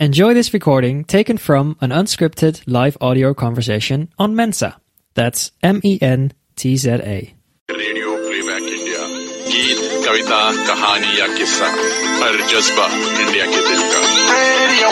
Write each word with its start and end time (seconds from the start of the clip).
Enjoy 0.00 0.34
this 0.34 0.52
recording 0.52 1.04
taken 1.04 1.38
from 1.38 1.76
an 1.80 1.90
unscripted 1.90 2.62
live 2.66 2.96
audio 3.00 3.32
conversation 3.32 4.08
on 4.18 4.34
Mensa. 4.34 4.76
That's 5.16 5.52
M 5.62 5.80
E 5.84 5.98
N 6.02 6.32
T 6.56 6.76
Z 6.76 6.90
A. 6.90 7.18
Radio 7.70 8.10
playback 8.24 8.64
India 8.76 9.02
गीत 9.50 9.78
कविता 10.06 10.40
कहानी 10.66 11.12
या 11.20 11.26
किस्सा 11.36 11.68
हर 12.22 12.36
जज्बा 12.52 12.86
India 13.22 13.46
के 13.54 13.60
दिल 13.68 13.82
का 13.92 14.00
radio 14.34 14.90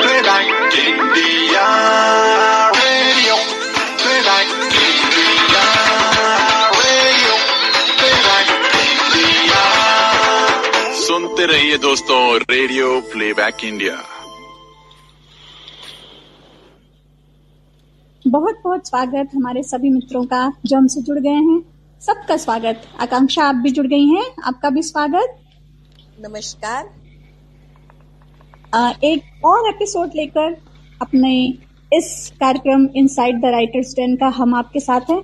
playback 0.00 0.74
India 0.84 1.66
radio 2.80 3.36
playback 4.02 4.48
India 4.86 5.64
radio 6.80 7.34
playback 8.00 8.50
India 8.86 9.62
सुनते 11.06 11.46
रहिए 11.52 11.78
दोस्तों 11.88 12.22
रेडियो 12.50 13.00
प्लेबैक 13.12 13.64
इंडिया 13.72 13.96
बहुत 18.27 18.61
बहुत 18.63 18.87
स्वागत 18.87 19.29
हमारे 19.35 19.63
सभी 19.63 19.89
मित्रों 19.89 20.25
का 20.25 20.53
जो 20.65 20.77
हमसे 20.77 21.01
जुड़ 21.01 21.19
गए 21.19 21.29
हैं। 21.29 21.61
सबका 22.01 22.37
स्वागत। 22.37 22.81
आकांक्षा 23.01 23.43
आप 23.43 23.55
भी 23.55 23.71
जुड़ 23.71 23.87
गई 23.87 24.07
हैं। 24.07 24.25
आपका 24.43 24.69
भी 24.69 24.81
स्वागत। 24.81 25.35
नमस्कार। 26.27 26.89
अ, 28.73 28.91
एक 29.03 29.45
और 29.45 29.69
एपिसोड 29.69 30.09
लेकर 30.15 30.57
अपने 31.01 31.53
इस 31.93 32.33
कार्यक्रम 32.39 32.87
इनसाइड 32.95 33.41
द 33.41 33.45
राइटर्स 33.45 33.93
डेन 33.93 34.15
का 34.15 34.27
हम 34.27 34.55
आपके 34.55 34.79
साथ 34.79 35.01
हैं। 35.09 35.23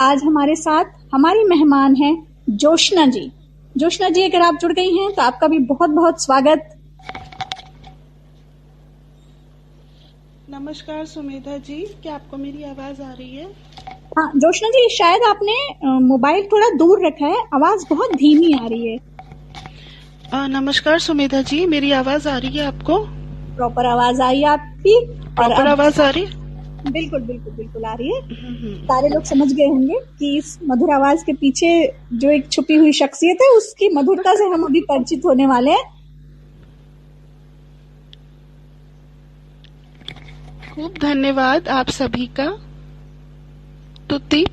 आज 0.00 0.24
हमारे 0.24 0.56
साथ 0.56 0.84
हमारी 1.14 1.44
मेहमान 1.44 1.94
हैं 1.94 2.26
जोशना 2.50 3.06
जी। 3.06 3.32
जोशना 3.76 4.08
जी 4.08 4.22
अगर 4.22 4.42
आप 4.42 4.54
जुड़ 4.54 4.72
गई 4.72 4.96
हैं 4.96 5.12
तो 5.12 5.22
आपका 5.22 5.46
भी 5.46 5.58
बहुत 5.58 5.90
बहुत 5.90 6.24
स्वागत। 6.24 6.81
नमस्कार 10.52 11.04
सुमेधा 11.06 11.56
जी 11.56 11.76
क्या 12.02 12.14
आपको 12.14 12.36
मेरी 12.36 12.62
आवाज़ 12.62 13.00
आ 13.02 13.12
रही 13.12 13.36
है? 13.36 13.44
हाँ 14.18 14.32
जोशना 14.36 14.68
जी 14.68 14.88
शायद 14.96 15.22
आपने 15.22 15.52
मोबाइल 16.00 16.42
थोड़ा 16.52 16.68
दूर 16.76 17.06
रखा 17.06 17.26
है 17.26 17.36
आवाज़ 17.54 17.84
बहुत 17.90 18.14
धीमी 18.14 18.52
आ 18.54 18.66
रही 18.66 18.88
है। 18.88 18.96
आ, 20.34 20.46
नमस्कार 20.46 20.98
सुमेधा 20.98 21.40
जी 21.42 21.64
मेरी 21.66 21.92
आवाज़ 21.92 22.28
आ 22.28 22.36
रही 22.38 22.58
है 22.58 22.66
आपको? 22.66 22.98
प्रॉपर 23.56 23.86
आवाज़ 23.86 24.20
आई 24.22 24.40
है 24.40 24.48
आपकी 24.48 24.98
प्रॉपर 25.36 25.66
आवाज़ 25.66 26.00
आ 26.02 26.10
रही? 26.10 26.24
है 26.24 26.40
बिल्कुल 26.92 27.20
बिल्कुल 27.22 27.52
बिल्कुल 27.54 27.84
आ 27.84 27.94
रही 27.94 28.14
है। 28.14 28.20
सारे 28.86 29.08
लोग 29.08 29.24
समझ 29.24 29.52
गए 29.52 29.66
होंगे 29.66 29.98
कि 30.18 30.36
इस 30.38 30.58
मधुर 30.68 30.94
आवाज़ 30.94 31.24
के 31.24 31.32
पीछे 31.32 31.72
जो 32.12 32.30
एक 32.30 32.48
छुपी 32.52 32.74
हुई 32.74 32.92
शख्सियत 32.92 33.42
है 33.42 33.48
उसकी 33.56 33.88
मधुरता 33.94 34.34
से 34.34 34.44
हम 34.44 34.64
अभी 34.64 34.80
परिचित 34.80 35.22
होने 35.26 35.46
वाले 35.46 35.70
हैं। 35.70 35.91
खूब 40.74 40.94
धन्यवाद 41.00 41.68
आप 41.68 41.88
सभी 41.90 42.26
का। 42.26 42.46
तुति? 44.10 44.44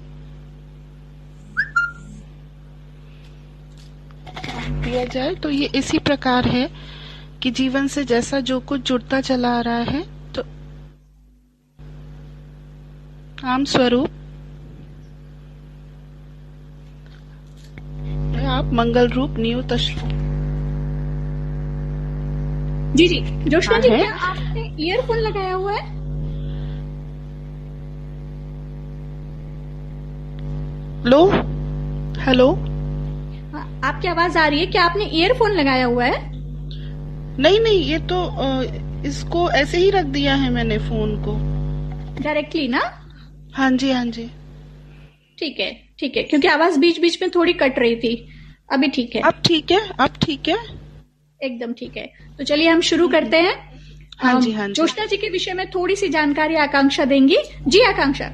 दिया 4.83 5.03
जाए 5.05 5.35
तो 5.35 5.49
ये 5.49 5.65
इसी 5.75 5.97
प्रकार 5.97 6.47
है 6.47 6.69
कि 7.41 7.51
जीवन 7.51 7.87
से 7.87 8.03
जैसा 8.05 8.39
जो 8.39 8.59
कुछ 8.59 8.81
जुड़ता 8.81 9.21
चला 9.21 9.49
आ 9.57 9.61
रहा 9.61 9.77
है 9.77 10.03
तो 10.33 10.43
आम 13.47 13.65
स्वरूप। 13.65 14.09
आप 18.49 18.73
मंगल 18.73 19.09
रूप 19.09 19.37
नियुत 19.37 19.73
जी 22.95 23.07
जी। 23.07 23.49
जोशना 23.49 23.79
जी 23.79 23.89
क्या 23.89 24.13
आपने 24.15 24.75
ईयरफोन 24.79 25.17
लगाया 25.17 25.53
हुआ 25.53 25.73
है? 25.73 25.98
लो 31.05 31.25
हेलो 32.21 32.47
हाँ, 33.53 33.81
आपकी 33.83 34.07
आवाज़ 34.07 34.37
आ 34.37 34.47
रही 34.47 34.59
है 34.59 34.65
क्या 34.65 34.83
आपने 34.83 35.05
ईयरफोन 35.05 35.51
लगाया 35.51 35.85
हुआ 35.85 36.05
है? 36.05 36.17
नहीं 37.39 37.59
नहीं 37.59 37.83
ये 37.83 37.99
तो 38.11 38.17
इसको 39.07 39.49
ऐसे 39.51 39.77
ही 39.77 39.89
रख 39.89 40.05
दिया 40.05 40.35
है 40.35 40.49
मैंने 40.49 40.77
फ़ोन 40.77 41.15
को। 41.23 41.35
डायरेक्टली 42.23 42.67
ना? 42.67 42.81
हाँ 43.53 43.71
जी 43.71 43.91
हाँ 43.91 44.05
जी। 44.05 44.29
ठीक 45.37 45.59
है 45.59 45.71
ठीक 45.99 46.17
है 46.17 46.23
क्योंकि 46.23 46.47
आवाज़ 46.47 46.79
बीच 46.79 46.99
बीच 46.99 47.21
में 47.21 47.29
थोड़ी 47.35 47.53
कट 47.53 47.79
रही 47.79 47.95
थी। 47.95 48.15
अभी 48.71 48.87
ठीक 48.87 49.15
है। 49.15 49.21
अब 49.21 49.41
ठीक 49.45 49.71
है 49.71 49.79
अब 49.99 50.17
ठीक 50.21 50.47
है। 50.49 50.57
एकदम 51.41 51.73
ठीक 51.73 51.97
है। 51.97 52.05
तो 52.37 52.43
चलिए 52.43 52.69
हम 52.69 52.81
शुरू 52.81 53.07
करते 53.07 53.37
हैं। 53.37 53.55
हाँ 54.19 54.39
जी, 54.41 54.51
हाँ 54.51 54.67
जी। 54.67 54.73
जोशना 54.73 55.05
जी 55.05 55.17
के 55.17 55.29
विषय 55.29 55.53
में 55.53 55.69
थोड़ी 55.69 55.95
सी 55.95 56.09
जानकारी 56.09 56.55
आकांक्षा 56.55 57.05
देंगी। 57.05 57.37
जी 57.67 57.81
आकांक्षा। 57.81 58.29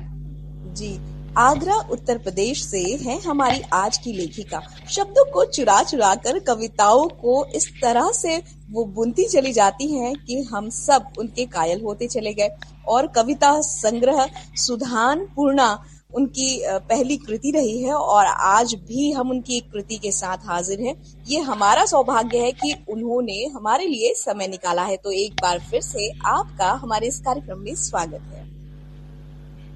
जी। 0.74 0.98
आगरा, 1.38 1.76
उत्तर 1.92 2.18
प्रदेश 2.18 2.64
से 2.66 2.82
है 3.02 3.20
हमारी 3.22 3.62
आज 3.74 3.98
की 3.98 4.12
लेखिका। 4.14 4.62
शब्दों 4.90 5.24
को 5.32 5.44
चुरा 5.46 5.82
चुरा 5.84 6.14
कर, 6.16 6.38
कविताओं 6.40 7.08
को 7.22 7.44
इस 7.46 7.68
तरह 7.82 8.12
से 8.12 8.38
वो 8.72 8.86
बुनती 8.86 9.26
चली 9.26 9.52
जाती 9.54 9.92
हैं 9.92 10.14
कि 10.16 10.42
हम 10.42 10.70
सब 10.70 11.08
उनके 11.20 11.46
कायल 11.46 11.82
होते 11.82 12.08
चले 12.08 12.34
गए। 12.34 12.50
और 12.88 13.08
कविता 13.08 13.60
संग्रह, 13.62 14.26
सुधान, 14.56 15.26
पूर्णा, 15.36 15.68
उनकी 16.16 16.62
पहली 16.66 17.18
कृति 17.18 17.52
रही 17.52 17.82
है 17.84 17.94
और 17.94 18.26
आज 18.26 18.74
भी 18.88 19.12
हम 19.12 19.32
उनकी 19.32 19.58
एक 19.58 19.72
कृति 19.72 19.96
के 19.96 20.12
साथ 20.12 20.48
हाजिर 20.48 20.82
हैं। 20.82 20.96
ये 21.28 21.40
हमारा 21.42 21.86
सौभाग्य 21.86 22.38
है 22.38 22.52
कि 22.54 22.76
उन्होंने 22.90 23.44
हमारे 23.56 23.88
लिए 23.88 24.14
समय 24.14 24.48
निकाला 24.48 24.84
है। 24.84 24.98
तो 24.98 25.12
एक 25.12 25.42
बार 25.42 25.60
फिर 25.60 25.82
से 25.82 26.10
आपका 26.26 26.72
हमारे 26.74 27.08
इस 27.08 27.20
कार्यक्रम 27.20 27.60
में 27.60 27.76
स्वागत 27.76 28.34
है। 28.34 28.45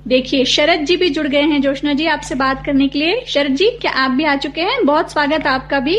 देखिए 0.08 0.46
शरद 0.46 0.80
जी 0.80 0.98
भी 0.98 1.10
जुड़ 1.10 1.28
गए 1.28 1.42
हैं 1.42 1.62
जोशना 1.62 1.94
जी 1.94 2.06
आपसे 2.06 2.36
बात 2.36 2.66
करने 2.66 2.88
के 2.88 3.00
लिए। 3.00 3.26
शरद 3.28 3.52
जी 3.52 3.66
क्या 3.66 3.92
आप 3.92 4.12
भी 4.12 4.24
आ 4.24 4.36
चुके 4.36 4.62
हैं? 4.62 4.86
बहुत 4.86 5.12
स्वागत 5.12 5.48
आपका 5.48 5.80
भी। 5.80 5.98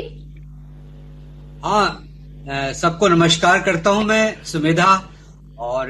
हाँ 1.65 2.05
सबको 2.75 3.09
नमस्कार 3.09 3.62
करता 3.62 3.91
हूँ 3.91 4.05
मैं 4.05 4.43
सुमेधा 4.44 5.09
और 5.59 5.89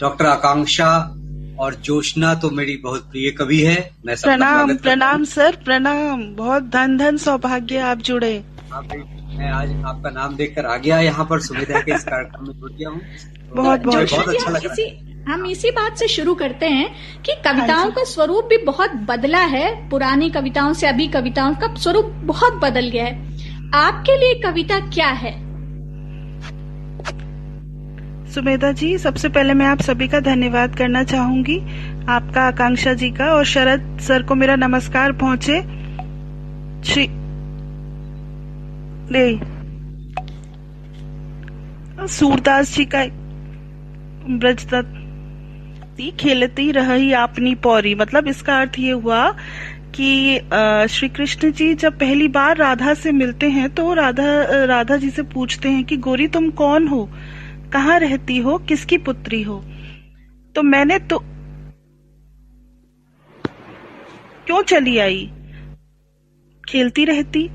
डॉक्टर 0.00 0.26
आकांक्षा 0.26 1.16
और 1.58 1.74
जोशना 1.74 2.34
तो 2.34 2.50
मेरी 2.50 2.76
बहुत 2.76 3.10
प्रिय 3.10 3.30
कवि 3.30 3.60
है। 3.60 3.90
मैं 4.06 4.16
प्रणाम 4.16 4.76
प्रणाम 4.76 5.24
सर 5.24 5.56
प्रणाम। 5.64 6.34
बहुत 6.34 6.62
धन 6.62 6.98
धन 6.98 7.16
सौभाग्य 7.16 7.78
आप 7.78 7.98
जुड़े। 7.98 8.44
मैं 8.74 9.50
आज 9.50 9.84
आपका 9.84 10.10
नाम 10.10 10.36
देखकर 10.36 10.66
आ 10.66 10.76
गया 10.76 11.00
यहाँ 11.00 11.26
पर 11.30 11.40
सुमेधा 11.40 11.80
के 11.80 11.94
इस 11.94 12.04
कार्यक्रम 12.04 12.48
में 12.48 12.60
जुड़ 12.60 12.72
गया 12.72 12.88
हूँ। 12.88 13.00
तो 13.00 13.54
बहुत- 13.54 13.84
बहुत- 13.84 14.10
बहुत 14.10 14.28
अच्छा 14.28 14.50
लग। 14.50 14.66
रहा 14.66 14.74
है 14.80 15.11
हम 15.28 15.46
इसी 15.46 15.70
बात 15.70 15.96
से 15.96 16.08
शुरू 16.08 16.34
करते 16.34 16.66
हैं 16.66 16.88
कि 17.22 17.32
हाँ 17.32 17.54
कविताओं 17.54 17.90
का 17.90 18.04
स्वरूप 18.04 18.44
भी 18.44 18.58
बहुत 18.58 18.90
बदला 18.94 19.38
है। 19.38 19.88
पुरानी 19.88 20.30
कविताओं 20.30 20.72
से 20.72 20.86
अभी 20.86 21.06
कविताओं 21.08 21.54
का 21.54 21.74
स्वरूप 21.74 22.04
बहुत 22.04 22.52
बदल 22.52 22.88
गया 22.88 23.04
है। 23.04 23.14
आपके 23.74 24.16
लिए 24.18 24.34
कविता 24.34 24.78
क्या 24.78 25.08
है? 25.08 25.32
सुमेधा 28.30 28.72
जी 28.72 28.98
सबसे 28.98 29.28
पहले 29.28 29.54
मैं 29.54 29.66
आप 29.66 29.80
सभी 29.80 30.08
का 30.08 30.20
धन्यवाद 30.20 30.76
करना 30.76 31.02
चाहूँगी। 31.04 31.58
आपका 32.08 32.42
आकांक्षा 32.42 32.92
जी 32.92 33.10
का 33.10 33.24
और 33.24 33.44
शरद 33.44 33.98
सर 34.00 34.22
को 34.22 34.34
मेरा 34.34 34.56
नमस्कार 34.56 35.12
पहुँचे। 35.12 35.60
श्री 36.84 37.06
ले। 39.12 39.38
सूरदास 42.08 42.74
जी 42.74 42.84
का 42.84 43.04
ब्रजदत्ती 44.38 45.01
खेलती 46.00 46.70
रही 46.72 47.12
आपनी 47.12 47.54
पौरी। 47.54 47.94
मतलब 47.94 48.28
इसका 48.28 48.58
अर्थ 48.60 48.78
ये 48.78 48.90
हुआ 48.90 49.30
कि 49.94 50.38
श्री 50.90 51.08
कृष्ण 51.08 51.50
जी 51.52 51.72
जब 51.74 51.98
पहली 51.98 52.28
बार 52.28 52.56
राधा 52.56 52.94
से 52.94 53.12
मिलते 53.12 53.48
हैं 53.50 53.68
तो 53.74 53.92
राधा 53.94 54.24
राधा 54.64 54.96
जी 54.96 55.10
से 55.10 55.22
पूछते 55.22 55.68
हैं 55.68 55.84
कि, 55.84 55.96
गोरी, 55.96 56.28
तुम 56.28 56.50
कौन 56.50 56.88
हो? 56.88 57.08
कहाँ 57.72 57.98
रहती 57.98 58.36
हो? 58.38 58.58
किसकी 58.58 58.98
पुत्री 58.98 59.42
हो? 59.42 59.64
तो 60.54 60.62
मैंने 60.62 60.98
तो 60.98 61.18
क्यों 64.46 64.62
चली 64.62 64.98
आई? 64.98 65.30
खेलती 66.68 67.04
रहती। 67.04 67.48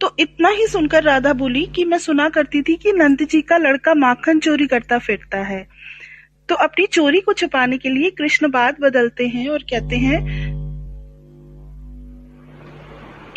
तो 0.00 0.14
इतना 0.18 0.48
ही 0.48 0.66
सुनकर 0.66 1.02
राधा 1.02 1.32
बोली 1.32 1.64
कि 1.66 1.84
मैं 1.84 1.98
सुना 1.98 2.28
करती 2.28 2.62
थी 2.62 2.76
कि 2.76 2.92
नंद 2.92 3.26
जी 3.30 3.40
का 3.42 3.56
लड़का 3.56 3.94
माखन 3.94 4.38
चोरी 4.40 4.66
करता 4.66 4.98
फिरता 4.98 5.38
है। 5.38 5.66
तो 6.48 6.54
अपनी 6.54 6.86
चोरी 6.86 7.20
को 7.20 7.32
छुपाने 7.32 7.78
के 7.78 7.88
लिए 7.88 8.10
कृष्ण 8.10 8.50
बात 8.50 8.80
बदलते 8.80 9.26
हैं 9.26 9.48
और 9.48 9.62
कहते 9.62 9.96
हैं 9.96 10.20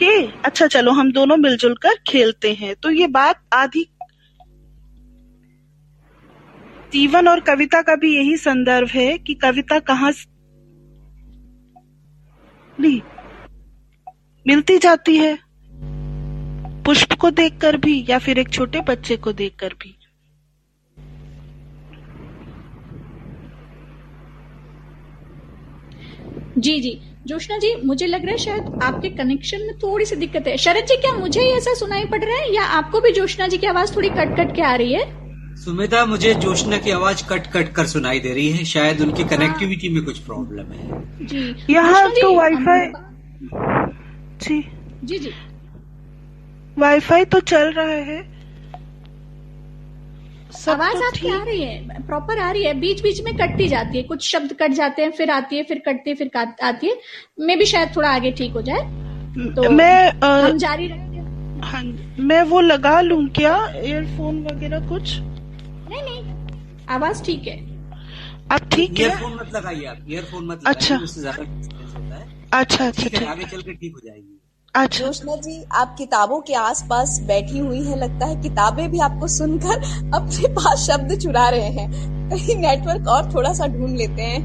कि 0.03 0.09
अच्छा 0.45 0.67
चलो, 0.67 0.91
हम 0.91 1.11
दोनों 1.11 1.37
मिलजुल 1.37 1.73
कर 1.73 1.95
खेलते 2.07 2.53
हैं। 2.53 2.75
तो 2.75 2.89
ये 2.91 3.07
बात 3.07 3.41
आधी 3.53 3.87
जीवन 6.93 7.27
और 7.27 7.39
कविता 7.39 7.81
का 7.81 7.95
भी 7.95 8.15
यही 8.15 8.37
संदर्भ 8.37 8.87
है 8.87 9.17
कि 9.17 9.33
कविता 9.33 9.79
कहाँ 9.79 10.11
नहीं 12.79 13.01
मिलती 14.47 14.77
जाती 14.77 15.17
है 15.17 15.37
पुष्प 16.83 17.13
को 17.13 17.31
देखकर 17.31 17.77
भी 17.77 18.05
या 18.09 18.19
फिर 18.19 18.39
एक 18.39 18.49
छोटे 18.49 18.81
बच्चे 18.81 19.15
को 19.17 19.33
देखकर 19.33 19.73
भी। 19.73 19.94
जी 26.57 26.79
जी। 26.79 26.99
जोशना 27.27 27.57
जी 27.57 27.75
मुझे 27.85 28.07
लग 28.07 28.21
रहा 28.21 28.31
है 28.31 28.37
शायद 28.37 28.79
आपके 28.83 29.09
कनेक्शन 29.09 29.61
में 29.61 29.77
थोड़ी 29.77 30.05
सी 30.05 30.15
दिक्कत 30.15 30.47
है। 30.47 30.57
शरद 30.57 30.85
जी 30.85 30.95
क्या 30.95 31.13
मुझे 31.13 31.41
ही 31.41 31.51
ऐसा 31.51 31.73
सुनाई 31.73 32.05
पड़ 32.05 32.23
रहा 32.23 32.35
है 32.35 32.55
या 32.55 32.63
आपको 32.63 32.99
भी 33.01 33.11
जोशना 33.11 33.47
जी 33.47 33.57
की 33.57 33.67
आवाज़ 33.67 33.95
थोड़ी 33.95 34.09
कट 34.09 34.35
कट 34.37 34.55
के 34.55 34.61
आ 34.61 34.75
रही 34.75 34.93
है? 34.93 35.55
सुमिता 35.55 36.05
मुझे 36.05 36.33
जोशना 36.33 36.77
की 36.77 36.91
आवाज़ 36.91 37.23
कट 37.29 37.47
कट 37.47 37.73
कर 37.73 37.85
सुनाई 37.85 38.19
दे 38.19 38.33
रही 38.33 38.49
है। 38.51 38.63
शायद 38.65 39.01
उनकी 39.01 39.23
कनेक्टिविटी 39.23 39.89
में 39.89 40.03
कुछ 40.03 40.19
प्रॉब्लम 40.19 40.71
है। 40.71 41.25
जी। 41.25 41.73
यहाँ 41.73 42.11
तो 42.11 42.35
वाईफाई 42.35 42.87
जी। 44.41 44.71
जी 45.03 45.19
जी। 45.19 45.31
वाईफाई 46.77 47.25
तो 47.25 47.39
चल 47.39 47.71
रहा 47.71 47.85
है। 47.85 48.34
आवाज़ 50.69 50.93
तो 50.93 51.05
आपकी 51.07 51.29
आ 51.29 51.43
रही 51.43 51.61
है 51.63 52.01
प्रॉपर 52.07 52.39
आ 52.39 52.49
रही 52.51 52.63
है। 52.63 52.73
बीच 52.79 53.01
बीच 53.01 53.21
में 53.21 53.33
कटती 53.37 53.67
जाती 53.67 53.97
है। 53.97 54.03
कुछ 54.03 54.27
शब्द 54.31 54.53
कट 54.53 54.71
जाते 54.71 55.01
हैं 55.01 55.11
फिर 55.11 55.29
आती 55.29 55.57
है 55.57 55.63
फिर 55.63 55.81
कटती 55.87 56.09
है 56.09 56.15
फिर 56.15 56.31
आती 56.63 56.87
है। 56.87 56.95
मे 57.39 57.55
भी 57.55 57.65
शायद 57.65 57.95
थोड़ा 57.95 58.09
आगे 58.09 58.31
ठीक 58.31 58.53
हो 58.53 58.61
जाए। 58.61 58.83
तो 59.55 59.69
मैं 59.69 60.11
अ, 60.11 60.27
हम 60.27 60.57
जारी 60.57 60.87
हाँ 61.63 61.83
मैं 62.19 62.41
वो 62.43 62.61
लगा 62.61 62.99
लूँ 63.01 63.27
क्या? 63.29 63.55
एयरफोन 63.75 64.43
वगैरह 64.43 64.87
कुछ? 64.89 65.17
नहीं 65.19 66.01
नहीं। 66.01 66.85
आवाज़ 66.89 67.23
ठीक 67.23 67.47
है। 67.47 67.57
अब 68.51 68.69
ठीक 68.73 68.99
है। 68.99 69.05
एयरफोन 69.05 69.33
मत 69.33 69.53
लगाइए 69.55 69.85
आप। 69.85 69.97
एयरफोन 70.09 70.45
मत 70.45 70.63
लगाइए। 70.63 70.75
अच्छा। 70.75 70.97
ज़्यादा 71.21 72.17
अच्छा 72.59 72.87
अच्छा 72.87 73.03
ठीक 73.03 73.13
है 73.13 73.25
आगे 73.27 73.45
चल 73.45 73.61
के 73.61 73.73
ठीक 73.73 73.93
हो 73.93 73.99
जाएगी। 74.05 74.39
अच्छा। 74.75 75.05
जोशना 75.05 75.35
जी 75.35 75.63
आप 75.73 75.95
किताबों 75.97 76.39
के 76.41 76.53
आसपास 76.53 77.19
बैठी 77.27 77.59
हुई 77.59 77.81
हैं 77.83 77.97
लगता 77.97 78.25
है 78.25 78.41
किताबें 78.41 78.89
भी 78.91 78.99
आपको 78.99 79.27
सुनकर 79.27 79.83
अपने 80.15 80.47
पास 80.53 80.85
शब्द 80.87 81.15
चुरा 81.19 81.47
रहे 81.49 81.69
हैं। 81.69 81.89
कहीं 82.29 82.55
नेटवर्क 82.55 83.07
और 83.07 83.31
थोड़ा 83.33 83.53
सा 83.53 83.67
ढूंढ 83.67 83.97
लेते 83.97 84.21
हैं। 84.21 84.41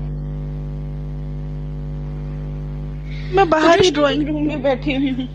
मैं 3.35 3.49
बाहर 3.50 3.82
ही 3.82 3.91
ड्राइंग 3.91 4.27
रूम 4.29 4.47
में 4.47 4.62
बैठी 4.62 4.94
हुई 4.94 5.11
हूँ। 5.11 5.27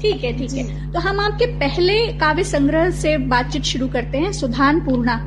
ठीक 0.00 0.24
है 0.24 0.36
ठीक 0.38 0.52
है। 0.52 0.92
तो 0.92 1.00
हम 1.00 1.20
आपके 1.20 1.46
पहले 1.58 1.96
काव्य 2.18 2.44
संग्रह 2.44 2.90
से 2.90 3.16
बातचीत 3.28 3.62
शुरू 3.62 3.88
करते 3.88 4.18
हैं 4.18 4.32
सुधान 4.32 4.80
पूर्णा। 4.80 5.20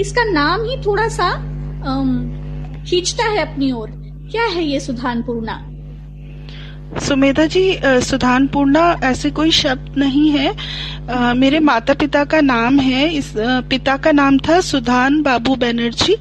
इसका 0.00 0.24
नाम 0.24 0.64
ही 0.64 0.82
थोड़ा 0.86 1.08
सा 1.08 1.30
खींचता 2.84 3.24
है 3.24 3.46
अपनी 3.46 3.72
ओर। 3.72 3.90
क्या 4.30 4.44
है 4.46 4.64
ये 4.64 4.80
सुधान 4.80 5.22
पूर्णा? 5.22 5.64
सुमेधा 6.98 7.46
जी 7.46 7.74
अ, 7.74 8.00
सुधान 8.00 8.46
पूर्णा 8.46 8.80
ऐसे 9.04 9.30
कोई 9.30 9.50
शब्द 9.50 9.98
नहीं 9.98 10.30
है। 10.30 10.48
अ, 11.08 11.34
मेरे 11.34 11.60
माता 11.60 11.94
पिता 11.94 12.24
का 12.24 12.40
नाम 12.40 12.78
है। 12.78 13.08
इस 13.14 13.36
अ, 13.36 13.60
पिता 13.60 13.96
का 13.96 14.12
नाम 14.12 14.38
था 14.38 14.60
सुधान 14.60 15.22
बाबू 15.22 15.56
बनर्जी 15.56 16.16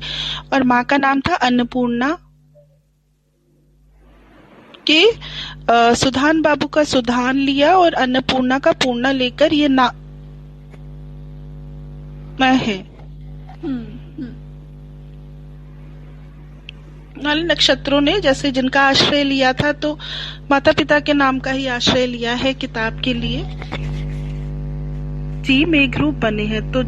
और 0.54 0.64
माँ 0.64 0.84
का 0.84 0.98
नाम 0.98 1.20
था 1.20 1.36
अन्नपूर्णा। 1.36 2.18
के 4.88 5.04
अ, 5.70 5.94
सुधान 5.94 6.42
बाबू 6.42 6.68
का 6.68 6.84
सुधान 6.84 7.36
लिया 7.36 7.76
और 7.78 7.94
अन्नपूर्णा 7.94 8.60
का 8.60 8.72
पूर्णा 8.72 9.12
लेकर 9.12 9.54
ये 9.54 9.68
ना 9.68 9.92
मैं 12.40 12.56
है। 12.56 12.78
हम्म, 13.64 14.34
नाले 17.24 17.44
नक्षत्रों 17.44 18.02
ने, 18.02 18.19
जैसे 18.22 18.52
जिनका 18.52 18.81
आश्रय 18.84 19.24
लिया 19.24 19.54
था 19.54 19.72
तो 19.74 19.98
माता 20.52 20.72
पिता 20.72 21.00
के 21.00 21.14
नाम 21.14 21.40
का 21.40 21.52
ही 21.52 21.66
आश्रय 21.69 22.06
लिया 22.08 22.34
है 22.36 22.54
किताब 22.56 23.02
के 23.02 23.14
लिए। 23.14 23.44
जी, 25.44 25.64
मेघरूप 25.66 26.16
बने 26.16 26.44
हैं 26.46 26.62
तो 26.72 26.84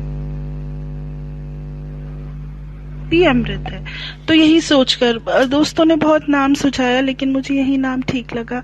भी 3.09 3.23
अमृत 3.25 3.69
है। 3.69 3.83
तो 4.25 4.33
यही 4.33 4.59
सोचकर 4.61 5.45
दोस्तों 5.47 5.85
ने 5.85 5.95
बहुत 5.97 6.29
नाम 6.29 6.53
सुझाया, 6.53 6.99
लेकिन 7.01 7.31
मुझे 7.31 7.55
यही 7.55 7.77
नाम 7.77 8.01
ठीक 8.01 8.35
लगा। 8.35 8.63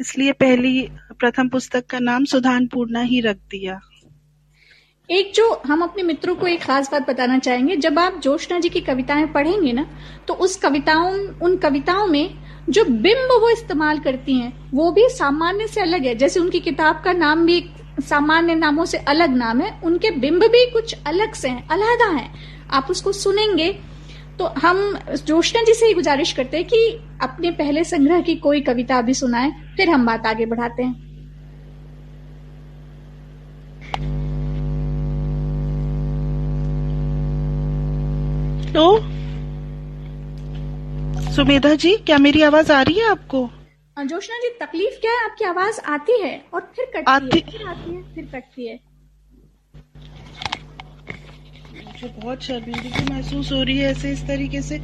इसलिए 0.00 0.32
पहली 0.32 0.88
प्रथम 1.18 1.48
पुस्तक 1.48 1.86
का 1.86 1.98
नाम 1.98 2.24
सुधान 2.24 2.66
पूर्णा 2.66 3.00
ही 3.02 3.20
रख 3.20 3.36
दिया। 3.50 3.80
एक 5.08 5.32
जो 5.34 5.50
हम 5.66 5.82
अपने 5.82 6.02
मित्रों 6.02 6.34
को 6.34 6.46
एक 6.46 6.62
खास 6.62 6.90
बात 6.92 7.08
बताना 7.08 7.38
चाहेंगे, 7.38 7.76
जब 7.76 7.98
आप 7.98 8.18
जोशना 8.20 8.58
जी 8.58 8.68
की 8.68 8.80
कविताएँ 8.80 9.26
पढ़ेंगे 9.26 9.72
ना 9.72 9.86
तो 10.28 10.34
उस 10.34 10.56
कविताओं, 10.56 11.12
उन 11.42 11.56
कविताओं 11.56 12.06
में 12.06 12.34
जो 12.68 12.84
बिंब 12.84 13.30
वो 13.32 13.50
इस्तेमाल 13.50 13.98
करती 13.98 14.34
हैं, 14.34 14.70
वो 14.72 14.90
भी 14.90 15.08
सामान्य 15.10 15.66
से 15.66 15.80
अलग 15.80 16.06
है। 16.06 16.14
जैसे 16.14 16.40
उनकी 16.40 16.60
किताब 16.60 17.00
का 17.04 17.12
नाम 17.12 17.46
भी 17.46 17.64
सामान्य 18.00 18.54
नामों 18.54 18.84
से 18.84 18.98
अलग 18.98 19.36
नाम 19.36 19.60
है, 19.60 19.72
उनके 19.84 20.10
बिंब 20.10 20.44
भी 20.44 20.64
कुछ 20.70 20.96
अलग 21.06 21.34
से 21.34 21.48
हैं, 21.48 21.66
अलहदा 21.68 22.10
हैं। 22.10 22.30
आप 22.70 22.86
उसको 22.90 23.12
सुनेंगे 23.14 23.72
तो 24.38 24.46
हम 24.58 24.98
जोशना 25.18 25.62
जी 25.62 25.74
से 25.74 25.86
ही 25.86 25.94
गुजारिश 25.94 26.32
करते 26.32 26.56
हैं 26.56 26.66
कि 26.66 26.86
अपने 27.22 27.50
पहले 27.52 27.84
संग्रह 27.86 28.20
की 28.20 28.34
कोई 28.36 28.60
कविता 28.62 28.98
अभी 28.98 29.14
सुनाएँ, 29.14 29.52
फिर 29.76 29.90
हम 29.90 30.06
बात 30.06 30.26
आगे 30.26 30.46
बढ़ाते 30.46 30.82
हैं। 30.82 31.05
तो 38.74 38.98
सुमेधा 41.32 41.74
जी 41.74 41.96
क्या 41.96 42.18
मेरी 42.18 42.42
आवाज़ 42.42 42.72
आ 42.72 42.82
रही 42.82 42.94
है 42.94 43.10
आपको? 43.10 43.44
हाँ, 43.96 44.04
जोशना 44.04 44.36
जी 44.36 44.48
तकलीफ़ 44.66 45.00
क्या 45.00 45.12
है? 45.12 45.24
आपकी 45.24 45.44
आवाज़ 45.44 45.80
आती 45.80 46.20
है 46.22 46.44
और 46.54 46.72
फिर 46.76 46.84
कटती 46.84 47.10
आती- 47.10 47.34
है 47.34 47.50
फिर 47.50 47.66
आती 47.68 47.94
है 47.94 48.14
फिर 48.14 48.24
कटती 48.24 48.68
है। 48.68 48.80
मुझे 51.84 52.08
बहुत 52.08 52.42
शर्मिंदगी 52.42 53.14
महसूस 53.14 53.52
हो 53.52 53.62
रही 53.62 53.78
है 53.78 53.90
ऐसे 53.90 54.10
इस 54.12 54.26
तरीके 54.26 54.62
से। 54.62 54.78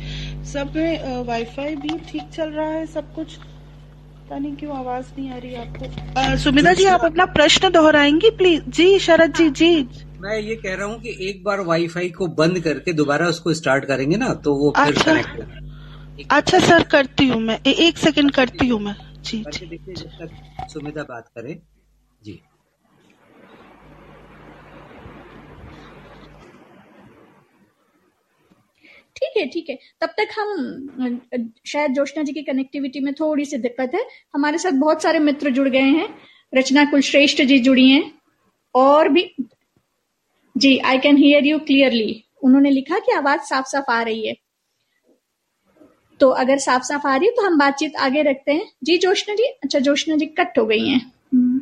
सब 0.44 0.72
में 0.76 1.22
वाईफाई 1.24 1.76
भी 1.76 1.88
ठीक 1.88 2.22
चल 2.22 2.50
रहा 2.50 2.68
है 2.68 2.86
सब 2.86 3.14
कुछ। 3.14 3.36
पता 3.36 4.38
नहीं 4.38 4.56
क्यों 4.56 4.76
आवाज़ 4.78 5.06
नहीं 5.18 5.30
आ 5.30 5.36
रही 5.36 5.54
आपको। 5.54 6.36
सुमिता 6.36 6.72
जी 6.72 6.84
आप 6.84 7.04
अपना 7.04 7.24
प्रश्न 7.26 7.70
दोहराएँगी 7.70 8.30
प्लीज़? 8.30 8.62
जी 8.68 8.98
शरद 8.98 9.34
जी 9.34 9.50
जी। 9.50 9.88
मैं 10.22 10.38
ये 10.38 10.54
कह 10.56 10.74
रहा 10.74 10.86
हूँ 10.86 11.00
कि 11.00 11.16
एक 11.28 11.42
बार 11.44 11.60
वाईफाई 11.60 12.10
को 12.10 12.26
बंद 12.40 12.60
करके 12.60 12.92
दोबारा 12.92 13.26
उसको 13.28 13.54
स्टार्ट 13.54 13.84
करेंगे 13.84 14.16
ना 14.16 14.32
तो 14.44 14.54
वो 14.54 14.70
फिर 14.76 14.94
अच्छा। 14.94 15.12
कनेक्ट 15.12 16.28
अच्छा 16.32 16.58
सर 16.58 16.82
करती 16.82 17.26
हूँ 17.28 17.40
मैं। 17.40 17.58
ए- 17.66 17.74
एक 17.86 17.98
सेकंड 17.98 18.30
करती 18.30 18.68
हूँ 18.68 18.80
मैं। 18.80 18.94
जी 19.22 19.44
जी 19.52 19.66
देखिए 19.66 20.28
सुमिता 20.68 21.02
बात 21.02 21.28
करे 21.28 21.60
जी। 22.24 22.40
ठीक 29.16 29.36
है 29.36 29.46
ठीक 29.48 29.70
है। 29.70 29.78
तब 30.00 30.14
तक 30.20 30.28
हम 30.38 31.20
शायद 31.66 31.92
जोशना 31.92 32.22
जी 32.22 32.32
की 32.32 32.42
कनेक्टिविटी 32.42 33.00
में 33.00 33.12
थोड़ी 33.14 33.44
सी 33.44 33.56
दिक्कत 33.56 33.92
है। 33.94 34.04
हमारे 34.34 34.58
साथ 34.58 34.72
बहुत 34.72 35.02
सारे 35.02 35.18
मित्र 35.18 35.50
जुड़ 35.50 35.68
गए 35.68 35.90
हैं। 35.98 36.08
रचना 36.54 36.84
कुलश्रेष्ठ 36.84 37.42
जी 37.42 37.58
जुड़ी 37.58 37.88
हैं। 37.88 38.12
और 38.74 39.08
भी 39.08 39.34
जी 40.62 40.76
I 40.86 40.98
can 40.98 41.16
hear 41.16 41.46
you 41.46 41.58
clearly 41.60 42.22
उन्होंने 42.44 42.70
लिखा 42.70 42.98
कि 42.98 43.12
आवाज़ 43.12 43.40
साफ़ 43.40 43.66
साफ़ 43.66 43.90
आ 43.90 44.00
रही 44.02 44.26
है। 44.26 44.34
तो 46.20 46.28
अगर 46.42 46.58
साफ़ 46.58 46.82
साफ़ 46.82 47.06
आ 47.06 47.14
रही 47.16 47.28
है 47.28 47.34
तो 47.36 47.46
हम 47.46 47.58
बातचीत 47.58 47.96
आगे 47.98 48.22
रखते 48.22 48.52
हैं। 48.52 48.68
जी 48.84 48.96
जोशना 48.98 49.34
जी? 49.34 49.46
अच्छा 49.64 49.78
जोशना 49.78 50.16
जी 50.16 50.26
कट 50.38 50.58
हो 50.58 50.64
गई 50.66 50.88
हैं। 50.88 51.00
हम्म। 51.34 51.60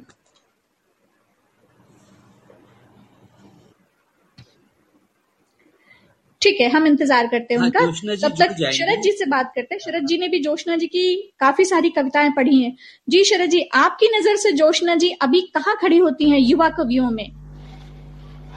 ठीक 6.42 6.60
है 6.60 6.68
हम 6.70 6.86
इंतज़ार 6.86 7.26
करते 7.26 7.54
हैं 7.54 7.60
हाँ, 7.60 7.66
उनका। 7.66 8.28
तब 8.28 8.36
तक 8.36 8.70
शरद 8.72 9.00
जी 9.02 9.10
से 9.12 9.26
बात 9.26 9.52
करते 9.54 9.74
हैं। 9.74 9.80
शरद 9.80 10.06
जी 10.06 10.18
ने 10.18 10.28
भी 10.28 10.38
जोशना 10.38 10.76
जी 10.76 10.86
की 10.86 11.02
काफ़ी 11.40 11.64
सारी 11.64 11.90
कविताएँ 11.90 12.30
पढ़ी 12.36 12.62
हैं। 12.62 12.76
जी 13.08 13.24
शरद 13.24 13.50
जी 13.50 13.68
आपकी 13.76 14.08
नज़र 14.18 14.36
से 14.36 14.52
जोशना 14.52 14.94
जी 14.94 15.10
अभी 15.22 15.40
कहाँ 15.54 15.76
खड़ी 15.82 15.98
होती 15.98 16.30
हैं 16.30 16.38
युवा 16.38 16.68
कवियों 16.78 17.10
में? 17.10 17.30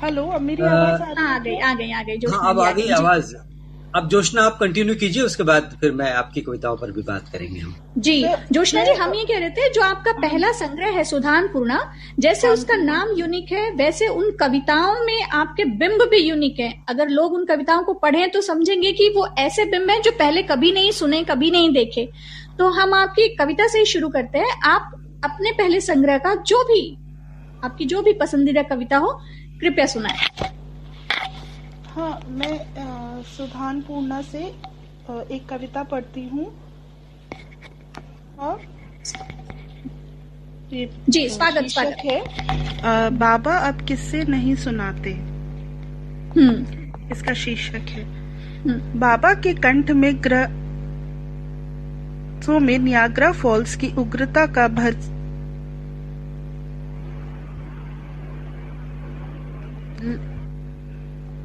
हेलो 0.04 0.24
अब 0.28 0.42
मेरी 0.42 0.64
आवाज़ 0.64 1.02
आ 1.02 1.06
हाँ, 1.18 1.36
आ 1.36 1.38
गई 1.40 1.58
आ 1.58 1.74
गई 1.74 1.92
आ 1.92 2.02
गई 2.04 2.18
जोशना 2.18 2.38
हाँ 2.38 2.50
अब 2.50 2.60
आ 2.60 2.72
गई 2.72 2.88
आवाज़। 2.92 3.34
अब 3.96 4.08
जोशना 4.10 4.42
आप 4.42 4.58
कंटिन्यू 4.60 4.96
कीजिए 4.96 5.24
उसके 5.24 5.44
बाद 5.44 5.76
फिर 5.82 5.92
मैं 5.92 6.12
आपकी 6.12 6.42
कविताओं 6.42 6.78
पर 6.78 6.92
भी 6.92 7.02
बात 7.02 7.30
करेंगे 7.32 7.60
हम। 7.60 7.76
जी 7.98 8.16
जोशना 8.52 8.84
जी 8.84 8.92
हम 8.94 9.14
ये 9.16 9.24
कह 9.24 9.40
रहे 9.40 9.50
थे 9.50 9.70
जो 9.74 9.82
आपका 9.82 10.12
पहला 10.12 10.52
संग्रह 10.52 10.98
है 10.98 11.04
सुधान 11.04 11.48
पूर्णा 11.48 11.80
जैसे 12.20 12.48
उसका 12.48 12.76
नाम 12.76 13.14
यूनिक 13.18 13.52
है 13.52 13.70
वैसे 13.76 14.08
उन 14.08 14.32
कविताओं 14.40 15.06
में 15.06 15.24
आपके 15.34 15.66
बिंब 15.78 16.04
भी 16.12 16.18
यूनिक 16.20 16.60
है। 16.60 16.72
अगर 16.90 17.10
लोग 17.10 17.34
उन 17.34 17.46
कविताओं 17.46 17.84
को 17.84 17.94
पढ़ें 17.94 18.30
तो 18.32 18.42
समझेंगे 18.42 18.92
कि 18.92 19.10
वो 19.10 19.28
ऐसे 19.40 19.66
बिंब 19.66 19.90
हैं 19.90 20.02
जो 20.02 20.12
पहले 20.12 20.44
कभी 20.44 20.72
नहीं 20.72 20.92
सुने 20.92 21.24
कभी 21.24 21.52
नहीं 21.52 21.70
देखे। 21.74 22.10
तो 22.58 22.70
हम 22.72 22.94
आपकी 22.94 23.28
कविता 23.36 23.68
से 23.68 23.80
ही 23.80 23.86
शुरू 23.86 24.10
करते 24.10 24.38
हैं। 24.38 24.60
आप 24.66 24.92
अपने 25.24 25.52
पहले 25.52 25.80
संग्रह 25.82 26.18
का 26.18 26.36
जो 26.44 26.64
भी 26.64 26.82
आपकी 27.64 27.86
जो 27.86 28.02
भी 28.02 28.12
पसंदीदा 28.14 28.62
कविता 28.64 28.98
हो 28.98 29.10
कृपया 29.62 29.86
सुनाएँ। 29.86 30.50
हाँ 31.88 32.20
मैं 32.28 33.24
सुधान 33.24 33.82
पूर्णा 33.82 34.22
से 34.22 34.44
एक 35.36 35.46
कविता 35.50 35.84
पढ़ती 35.84 36.24
हूँ। 36.28 36.46
और 38.40 38.62
जी, 41.10 41.30
स्वागत, 41.30 41.68
शीर्षक 41.68 42.06
है 42.06 42.20
अ, 42.78 43.10
बाबा 43.10 43.58
अब 43.58 43.86
किससे 43.86 44.24
नहीं 44.24 44.56
सुनाते। 44.56 45.12
हम्म। 46.40 47.12
इसका 47.12 47.34
शीर्षक 47.34 47.90
है 47.90 48.04
हम्म। 48.62 49.00
बाबा 49.00 49.34
के 49.34 49.54
कंठ 49.54 49.92
में 49.92 50.24
ग्रह 50.24 50.48
में 52.60 52.78
नियाग्रा 52.80 53.32
फॉल्स 53.32 53.76
की 53.76 53.88
उग्रता 53.98 54.46
का 54.46 54.68
भर 54.68 54.94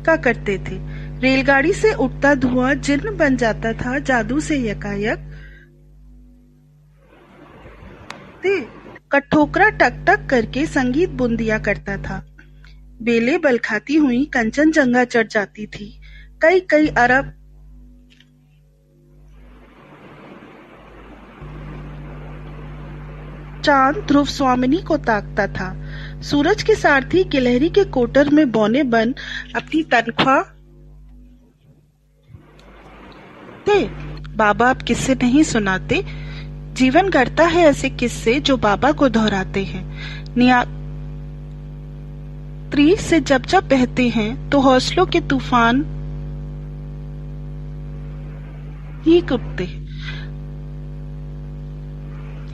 का 0.08 0.16
करते 0.16 0.58
थे। 0.58 0.76
रेलगाड़ी 1.20 1.72
से 1.72 1.92
उठता 1.94 2.34
धुआँ 2.34 2.74
जिन्न 2.74 3.16
बन 3.16 3.36
जाता 3.36 3.72
था, 3.72 3.98
जादू 3.98 4.40
से 4.40 4.58
यकायक। 4.58 5.26
कठोकरा 9.12 9.68
टक 9.70 10.04
टक 10.06 10.26
करके 10.26 10.66
संगीत 10.66 11.10
बुंदिया 11.10 11.58
करता 11.58 11.96
था। 11.96 12.18
बेले 13.02 13.38
बल 13.38 13.58
खाती 13.58 13.94
हुई 13.96 14.24
कंचनजंगा 14.24 15.04
चढ़ 15.04 15.26
जाती 15.26 15.66
थी। 15.66 16.00
कई 16.42 16.60
कई 16.60 16.86
अरब 16.98 17.32
चाँद 23.64 23.96
ध्रुव 24.08 24.24
स्वामिनी 24.24 24.82
को 24.82 24.96
ताकता 24.96 25.46
था। 25.46 25.68
सूरज 26.22 26.62
के 26.62 26.74
सारथी 26.74 27.24
गिलहरी 27.24 27.68
के 27.68 27.84
कोटर 27.84 28.28
में 28.28 28.50
बौने 28.52 28.82
बन 28.82 29.14
अपनी 29.56 29.82
तनख्वाह। 29.82 30.42
थे 33.68 33.84
बाबा 34.36 34.70
अब 34.70 34.82
किस्से 34.82 35.14
नहीं 35.14 35.42
सुनाते। 35.42 36.02
जीवन 36.74 37.08
करता 37.08 37.44
है 37.44 37.62
ऐसे 37.62 37.90
किस्से 37.90 38.40
जो 38.40 38.56
बाबा 38.56 38.92
को 38.92 39.08
दोहराते 39.08 39.64
हैं। 39.64 39.84
निया 40.36 40.64
त्री 42.70 42.96
से 42.96 43.20
जब 43.20 43.46
जब 43.46 43.68
बहते 43.68 44.08
हैं 44.08 44.50
तो 44.50 44.60
हौसलों 44.60 45.06
के 45.06 45.20
तूफ़ान 45.20 45.82
ही 49.06 49.20
कुटते 49.20 49.64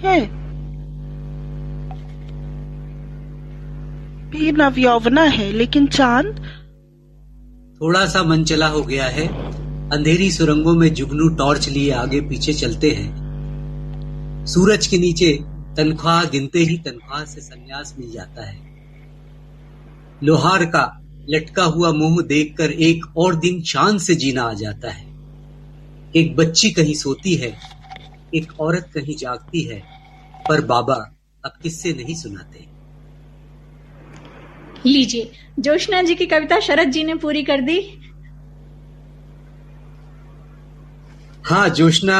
हैं 0.00 0.43
भी 4.34 4.52
नवयौवना 4.52 5.22
है, 5.22 5.52
लेकिन 5.52 5.86
चाँद? 5.86 6.26
थोड़ा 7.80 8.06
सा 8.06 8.22
मनचला 8.22 8.66
हो 8.66 8.82
गया 8.82 9.04
है। 9.04 9.26
अंधेरी 9.90 10.30
सुरंगों 10.30 10.74
में 10.74 10.94
जुगनू 10.94 11.28
टॉर्च 11.28 11.68
लिए 11.68 11.90
आगे 11.90 12.20
पीछे 12.20 12.52
चलते 12.52 12.90
हैं। 12.90 13.24
सूरज 14.46 14.86
के 14.86 14.98
नीचे 14.98 15.38
तनख्वाह 15.76 16.24
गिनते 16.24 16.58
ही 16.58 16.78
तनख्वाह 16.78 17.24
से 17.24 17.40
संन्यास 17.40 17.94
मिल 17.98 18.12
जाता 18.12 18.46
है। 18.46 18.58
लोहार 20.22 20.64
का 20.64 21.00
लटका 21.30 21.64
हुआ 21.64 21.92
मुँह 21.92 22.22
देखकर 22.22 22.70
एक 22.70 23.16
और 23.16 23.34
दिन 23.34 23.62
चाँद 23.62 24.00
से 24.00 24.14
जीना 24.14 24.42
आ 24.42 24.52
जाता 24.52 24.90
है। 24.90 25.06
एक 26.16 26.36
बच्ची 26.36 26.70
कहीं 26.70 26.94
सोती 26.94 27.34
है, 27.34 27.56
एक 28.34 28.60
औरत 28.60 28.90
कहीं 28.94 29.16
जागती 29.16 29.62
है, 29.62 29.82
पर 30.48 30.60
बाबा 30.60 31.16
अब 31.44 31.52
किससे 31.62 31.92
नहीं 31.92 32.14
सुनाते। 32.14 32.74
लीजिए। 34.86 35.30
जोशना 35.60 36.00
जी 36.02 36.14
की 36.14 36.26
कविता 36.26 36.58
शरद 36.60 36.90
जी 36.90 37.04
ने 37.04 37.14
पूरी 37.16 37.42
कर 37.42 37.60
दी। 37.60 37.78
हाँ 41.44 41.68
जोशना 41.70 42.18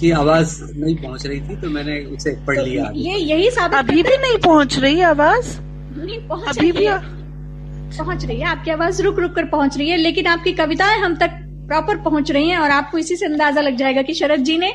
की 0.00 0.10
आवाज़ 0.12 0.56
नहीं 0.74 0.96
पहुँच 0.96 1.26
रही 1.26 1.40
थी 1.40 1.56
तो 1.60 1.70
मैंने 1.70 1.98
उसे 2.06 2.30
पढ़ 2.46 2.56
तो 2.56 2.64
लिया। 2.64 2.90
ये 2.96 3.16
यही 3.16 3.50
साबित 3.50 3.78
अभी 3.78 4.02
भी 4.02 4.16
नहीं 4.16 4.38
पहुँच 4.38 4.78
रही 4.78 5.00
आवाज़? 5.02 5.56
नहीं 5.98 6.18
पहुँच 6.28 6.48
अभी 6.48 6.60
रही 6.60 6.72
भी 6.72 6.84
है। 6.84 6.98
पहुँच 7.98 8.24
रही 8.24 8.38
है। 8.40 8.46
आपकी 8.46 8.70
आवाज़ 8.70 9.02
रुक 9.02 9.18
रुक 9.18 9.34
कर 9.34 9.44
पहुँच 9.46 9.76
रही 9.78 9.88
है 9.88 9.96
लेकिन 9.96 10.26
आपकी 10.26 10.52
कविताएँ 10.54 10.98
हम 11.00 11.16
तक 11.16 11.30
प्रॉपर 11.68 11.96
पहुँच 12.02 12.30
रही 12.30 12.48
हैं 12.48 12.58
और 12.58 12.70
आपको 12.70 12.98
इसी 12.98 13.16
से 13.16 13.26
अंदाज़ा 13.26 13.60
लग 13.60 13.76
जाएगा 13.76 14.02
कि 14.02 14.14
शरद 14.14 14.44
जी 14.44 14.58
ने 14.58 14.72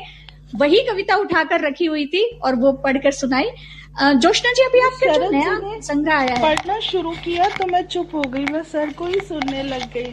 वही 0.54 0.80
कविता 0.90 1.16
उठाकर 1.16 1.66
रखी 1.66 1.86
हुई 1.86 2.04
थी 2.06 2.22
और 2.44 2.54
वो 2.56 2.72
पढ़कर 2.84 3.10
सुनाई। 3.12 3.48
जोशना 3.96 4.50
जी 4.52 4.62
अभी 4.62 4.80
आपका 4.86 5.12
जो 5.14 5.28
नया 5.30 5.80
संग्रह 5.82 6.14
आया 6.14 6.34
है। 6.34 6.40
पढ़ना 6.42 6.78
शुरू 6.80 7.10
किया 7.24 7.48
तो 7.50 7.66
मैं 7.66 7.82
चुप 7.86 8.14
हो 8.14 8.22
गई 8.22 8.44
मैं 8.44 8.62
सर 8.62 8.92
को 8.92 9.06
ही 9.06 9.20
सुनने 9.28 9.62
लग 9.62 9.92
गई। 9.92 10.10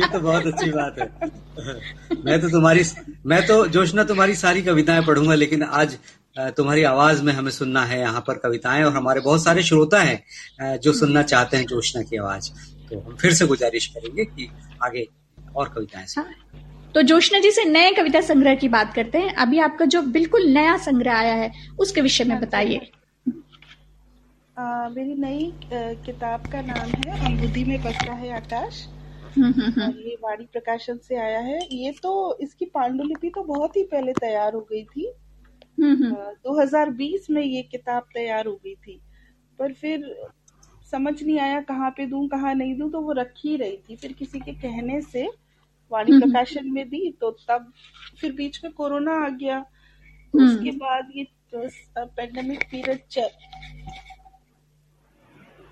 ये 0.00 0.08
तो 0.08 0.20
बहुत 0.20 0.46
अच्छी 0.46 0.70
बात 0.70 0.98
है। 0.98 1.06
मैं 2.24 2.40
तो 2.40 2.48
तुम्हारी 2.50 2.84
मैं 3.26 3.40
तो 3.46 3.66
जोशना 3.68 4.04
तुम्हारी 4.04 4.34
सारी 4.34 4.62
कविताएँ 4.62 5.02
पढ़ूँगा 5.06 5.34
लेकिन 5.34 5.62
आज 5.62 5.96
तुम्हारी 6.56 6.82
आवाज़ 6.84 7.22
में 7.22 7.32
हमें 7.32 7.50
सुनना 7.50 7.84
है 7.84 8.00
यहाँ 8.00 8.24
पर 8.26 8.38
कविताएँ 8.38 8.84
और 8.84 8.92
हमारे 8.92 9.20
बहुत 9.20 9.44
सारे 9.44 9.62
श्रोता 9.62 10.00
हैं 10.02 10.76
जो 10.78 10.92
सुनना 10.92 11.22
चाहते 11.24 11.56
हैं 11.56 11.66
जोशना 11.66 12.02
की 12.02 12.16
आवाज़। 12.16 12.50
तो 12.90 13.00
हम 13.00 13.16
फिर 13.16 13.32
से 13.34 13.46
गुजारिश 13.46 13.86
करेंगे 13.86 14.24
कि 14.24 14.50
आगे 14.84 15.06
और 15.56 15.68
कविताएँ 15.68 16.06
सुनाएँ 16.06 16.66
तो 16.98 17.02
जोशना 17.02 17.38
जी 17.38 17.50
से 17.50 17.64
नए 17.64 17.92
कविता 17.92 18.20
संग्रह 18.20 18.54
की 18.54 18.68
बात 18.68 18.94
करते 18.94 19.18
हैं। 19.18 19.34
अभी 19.34 19.58
आपका 19.58 19.84
जो 19.84 20.02
बिल्कुल 20.02 20.46
नया 20.46 20.76
संग्रह 20.76 21.14
आया 21.14 21.34
है 21.34 21.52
उसके 21.78 22.00
विषय 22.00 22.24
में 22.24 22.40
बताइए। 22.40 22.90
मेरी 24.94 25.14
नई 25.14 25.52
किताब 25.72 26.40
का 26.40 26.62
नाम 26.62 26.88
है 26.88 27.26
अम्बुदी 27.26 27.64
में 27.64 27.82
बसता 27.82 28.12
है 28.12 28.36
आकाश। 28.36 28.88
हम्म, 29.36 29.52
हम्म, 29.52 29.82
हम्म। 29.82 29.98
ये 29.98 30.16
वाणी 30.22 30.44
प्रकाशन 30.44 30.96
से 30.96 31.16
आया 31.16 31.38
है। 31.38 31.68
ये 31.72 31.92
तो 32.02 32.38
इसकी 32.40 32.64
पांडुलिपि 32.64 33.28
तो 33.28 33.42
बहुत 33.42 33.76
ही 33.76 33.82
पहले 33.82 34.12
तैयार 34.12 34.54
हो 34.54 34.60
गई 34.60 34.84
थी। 34.84 35.06
अ, 36.06 36.34
2020 36.44 37.30
में 37.30 37.42
ये 37.42 37.62
किताब 37.62 38.02
तैयार 38.14 38.46
हो 38.46 38.60
गई 38.64 38.74
थी। 38.74 39.00
पर 39.58 39.72
फिर 39.72 40.16
समझ 40.90 41.22
नहीं 41.22 41.38
आया 41.38 41.60
कहाँ 41.60 41.90
पे 41.90 42.06
दूँ 42.06 42.28
कहाँ 42.28 42.54
नहीं 42.54 42.78
दूँ 42.78 42.90
तो 42.90 43.00
वो 43.00 43.12
रखी 43.12 43.56
रही 43.56 43.76
थी। 43.76 43.96
फिर 43.96 44.12
किसी 44.12 44.40
के 44.40 44.52
कहने 44.52 45.00
से 45.00 45.47
वाणी 45.92 46.12
हम्म। 46.12 46.20
प्रकाशन 46.20 46.70
में 46.72 46.88
दी 46.88 47.10
तो 47.20 47.30
तब 47.48 47.72
फिर 48.20 48.32
बीच 48.32 48.60
में 48.64 48.72
कोरोना 48.72 49.12
आ 49.24 49.28
गया 49.28 49.60
तो 49.60 50.38
हम्म। 50.38 50.48
उसके 50.50 50.70
बाद 50.76 51.10
ये 51.16 51.26
पेंडेमिक 51.54 52.64
पीरियड 52.70 53.00
चल 53.10 53.28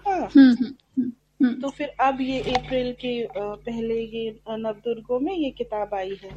हाँ 0.07 0.19
हम्म, 0.19 0.51
हम्म, 0.51 0.73
हम्म, 0.99 1.11
हम्म। 1.43 1.61
तो 1.61 1.69
फिर 1.69 1.89
अब 2.01 2.21
ये 2.21 2.41
अप्रैल 2.53 2.93
के 3.01 3.15
पहले 3.37 4.01
ये 4.01 4.29
नवदुर्गों 4.51 5.19
में 5.21 5.35
ये 5.35 5.51
किताब 5.51 5.95
आई 5.95 6.19
है 6.23 6.31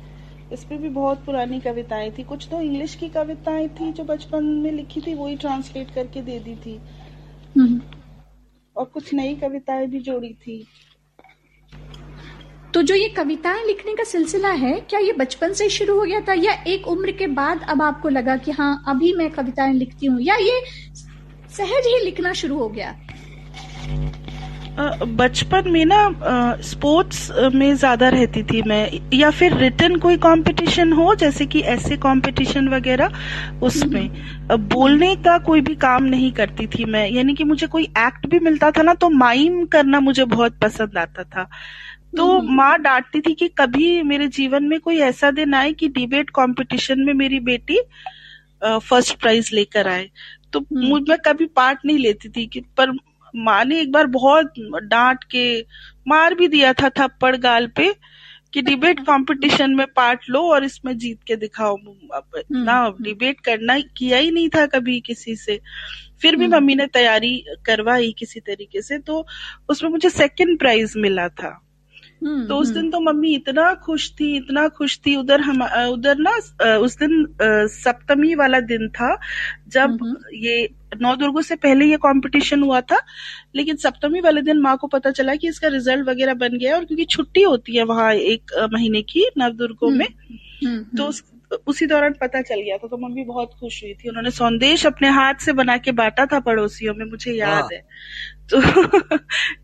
इसमें 0.54 0.82
भी 0.82 0.90
बहुत 0.90 1.24
पुरानी 1.26 1.60
कविताएँ 1.60 2.12
थी 2.12 2.24
कुछ 2.24 2.48
तो 2.52 2.62
इंग्लिश 2.62 2.96
की 2.96 3.10
कविताएँ 3.10 3.68
थी 3.70 3.92
जो 3.92 4.04
बचपन 4.04 4.46
में 4.64 4.72
लिखी 4.72 5.02
थी 5.02 5.14
वही 5.14 5.36
ट्रांसलेट 5.36 5.92
करके 5.92 6.22
दे 6.22 6.40
दी 6.40 6.56
थी 6.56 6.80
हम्म। 7.56 7.82
और 8.76 8.86
कुछ 8.86 9.14
नई 9.14 9.36
कविताएँ 9.36 9.88
भी 9.88 10.00
जोड़ी 10.00 10.34
थी 10.34 10.66
तो 12.80 12.84
जो 12.84 12.96
ये 12.96 13.08
कविताएँ 13.10 13.64
लिखने 13.68 13.94
का 13.96 14.04
सिलसिला 14.04 14.50
है 14.50 14.74
क्या 14.90 15.00
ये 15.00 15.14
बचपन 15.14 15.54
से 15.54 15.68
शुरू 15.70 15.96
हो 16.00 16.04
गया 16.04 16.20
था 16.28 16.34
या 16.34 16.52
एक 16.68 16.88
उम्र 16.88 17.12
के 17.12 17.26
बाद 17.30 17.66
अब 17.70 17.82
आपको 17.82 18.10
लगा 18.10 18.36
कि 18.38 18.52
हाँ 18.52 18.72
अभी 18.88 19.12
मैं 19.14 19.30
कविताएँ 19.30 19.74
लिखती 19.74 20.06
हूँ 20.06 20.22
या 20.22 20.36
ये 20.36 20.62
सहज 21.50 21.88
ही 21.88 21.98
लिखना 22.06 22.32
शुरू 22.34 22.58
हो 22.58 22.68
गया? 22.70 22.96
बचपन 25.18 25.70
में 25.72 25.84
ना 25.86 26.58
स्पोर्ट्स 26.64 27.32
में 27.54 27.76
ज़्यादा 27.76 28.10
रहती 28.10 28.44
थी 28.44 28.62
मैं 28.62 28.90
या 29.14 29.32
फिर 29.32 29.58
रिटर्न 29.58 30.00
कोई 30.00 30.18
कंपटीशन 30.18 30.94
हो 30.94 31.16
जैसे 31.16 31.46
कि 31.46 31.62
ऐसे 31.74 31.98
कंपटीशन 31.98 32.68
वगैरह 32.68 33.60
उसमें। 33.64 34.10
बोलने 34.70 35.16
का 35.16 35.38
कोई 35.48 35.62
भी 35.62 35.76
काम 35.76 36.04
नहीं 36.06 36.32
करती 36.32 36.68
थी 36.68 36.86
मैं 36.86 37.08
यानी 37.10 37.34
कि 37.34 37.44
मुझे 37.44 37.68
कोई 37.68 37.84
एक्ट 38.00 38.28
भी 38.28 38.40
मिलता 38.40 38.72
था 38.72 38.82
ना 38.84 38.94
तो 38.94 39.10
माइम 39.18 39.66
करना 39.68 40.00
मुझे 40.00 40.26
बहुत 40.28 40.58
पसंद 40.62 40.98
आता 40.98 41.24
था। 41.26 41.48
तो 42.18 42.42
माँ 42.42 42.78
डांटती 42.80 43.22
थी 43.22 43.34
कि 43.34 43.48
कभी 43.48 44.02
मेरे 44.04 44.28
जीवन 44.28 44.64
में 44.64 44.80
कोई 44.80 44.98
ऐसा 45.00 45.32
दिन 45.32 45.54
आए 45.54 45.74
कि 45.74 45.88
डिबेट 45.88 46.30
कंपटीशन 46.30 47.00
में 47.00 47.14
मेरी 47.14 47.40
बेटी 47.40 47.80
फ़र्स्ट 48.64 49.20
प्राइज 49.20 49.50
लेकर 49.54 49.88
आए। 49.88 50.10
तो 50.54 50.66
मुझ 50.74 51.02
मैं 51.10 51.18
कभी 51.26 51.46
पार्ट 51.46 51.80
नहीं 51.86 51.98
लेती 51.98 52.30
थी 52.30 52.46
कि 52.48 52.60
पर 52.78 52.92
माँ 53.36 53.66
ने 53.66 53.80
एक 53.82 53.92
बार 53.92 54.08
बहुत 54.08 54.54
डांट 54.84 55.24
के 55.24 55.62
मार 56.08 56.36
भी 56.36 56.48
दिया 56.48 56.74
था 56.74 56.90
थप्पड़ 56.90 57.36
गाल 57.36 57.68
पे 57.68 57.94
कि 58.54 58.62
डिबेट 58.62 59.00
कंपटीशन 59.00 59.76
में 59.76 59.86
पार्ट 59.88 60.20
लो 60.30 60.42
और 60.42 60.64
इसमें 60.64 60.98
जीत 60.98 61.24
के 61.24 61.36
दिखाओ। 61.36 61.78
ना 62.52 62.90
डिबेट 63.02 63.40
करना 63.40 63.80
किया 63.80 64.18
ही 64.18 64.32
नहीं 64.32 64.50
था 64.50 64.66
कभी 64.66 65.00
किसी 65.00 65.36
से। 65.36 65.60
फिर 66.22 66.36
भी 66.36 66.48
मम्मी 66.48 66.76
ने 66.76 66.88
तैयारी 66.88 67.46
करवाई 67.66 68.12
किसी 68.20 68.40
तरीके 68.40 68.82
से 68.82 68.98
तो 69.00 69.26
उसमें 69.70 69.90
मुझे 69.90 70.10
सेकंड 70.10 70.60
प्राइज 70.60 70.94
मिला 70.98 71.28
था। 71.30 71.50
हम्म, 71.50 71.69
तो 72.22 72.56
उस 72.56 72.68
दिन 72.68 72.90
तो 72.92 73.00
मम्मी 73.02 73.34
इतना 73.36 73.74
खुश 73.84 74.10
थी 74.12 74.36
इतना 74.38 74.68
खुश 74.70 75.00
थी। 75.06 75.16
उधर 75.16 75.42
हम 75.42 75.62
उधर 75.94 76.18
ना 76.20 76.32
उस 76.78 76.98
दिन 76.98 77.26
सप्तमी 77.74 78.34
वाला 78.36 78.60
दिन 78.62 78.88
था 78.90 79.16
जब 79.68 79.98
ये 80.34 80.68
नौ 81.02 81.16
दुर्गो 81.16 81.42
से 81.42 81.56
पहले 81.56 81.86
ये 81.86 81.98
कंपटीशन 81.98 82.64
हुआ 82.64 82.82
था 82.82 83.00
लेकिन 83.56 83.76
सप्तमी 83.78 84.22
वाले 84.22 84.42
दिन 84.42 84.60
माँ 84.60 84.76
को 84.78 84.88
पता 84.88 85.12
चला 85.12 85.36
कि 85.36 85.48
इसका 85.48 85.68
रिज़ल्ट 85.68 86.08
वगैरह 86.08 86.34
बन 86.36 86.58
गया 86.58 86.76
और 86.76 86.86
क्योंकि 86.86 87.06
छुट्टी 87.06 87.42
होती 87.42 87.76
है 87.78 87.84
वहाँ 87.86 88.14
एक 88.14 88.52
महीने 88.74 89.02
की 89.02 89.28
नवदुर्गों 89.38 89.90
में 89.90 90.08
हम्म, 90.08 90.84
तो 90.98 91.06
उस 91.06 91.24
उसी 91.68 91.86
दौरान 91.86 92.14
पता 92.14 92.42
चल 92.42 92.62
गया 92.62 92.78
था। 92.78 92.88
तो 92.88 92.98
मम्मी 92.98 93.24
बहुत 93.26 93.54
खुश 93.60 93.82
हुई 93.84 93.94
थी। 93.94 94.10
उन्होंने 94.10 94.32
संदेश 94.32 94.86
अपने 94.86 95.10
हाथ 95.10 95.40
से 95.42 95.54
बना 95.54 95.78
के 95.78 95.92
बांटा 95.92 96.26
था 96.26 96.40
पड़ोसियों 96.40 96.94
में 96.94 97.06
मुझे 97.06 97.32
याद 97.34 97.74
है। 97.74 97.82
तो 98.50 98.60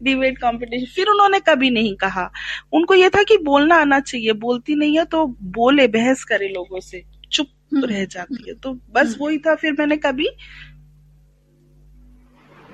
डिबेट 0.03 0.37
कंपटीशन 0.37 0.85
फिर 0.95 1.07
उन्होंने 1.09 1.39
कभी 1.39 1.69
नहीं 1.69 1.95
कहा। 1.95 2.29
उनको 2.73 2.95
ये 2.95 3.09
था 3.09 3.23
कि 3.23 3.37
बोलना 3.43 3.75
आना 3.77 3.99
चाहिए। 4.01 4.33
बोलती 4.39 4.75
नहीं 4.75 4.97
है 4.97 5.05
तो 5.07 5.25
बोले 5.53 5.87
बहस 5.89 6.23
करे 6.23 6.47
लोगों 6.49 6.79
से। 6.81 7.03
चुप 7.31 7.47
हम्म। 7.73 7.85
रह 7.85 8.05
जाती 8.05 8.43
है। 8.47 8.53
तो 8.55 8.73
बस 8.73 9.07
हम्म। 9.07 9.25
वही 9.25 9.37
था। 9.37 9.55
फिर 9.55 9.75
मैंने 9.79 9.97
कभी 9.97 10.27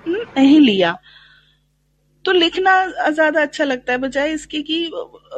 हम्म, 0.06 0.20
नहीं 0.38 0.60
लिया। 0.60 0.98
तो 2.26 2.32
लिखना 2.32 2.72
ज़्यादा 3.10 3.42
अच्छा 3.42 3.64
लगता 3.64 3.92
है 3.94 3.98
बजाय 4.00 4.32
इसके 4.34 4.62
कि 4.62 4.90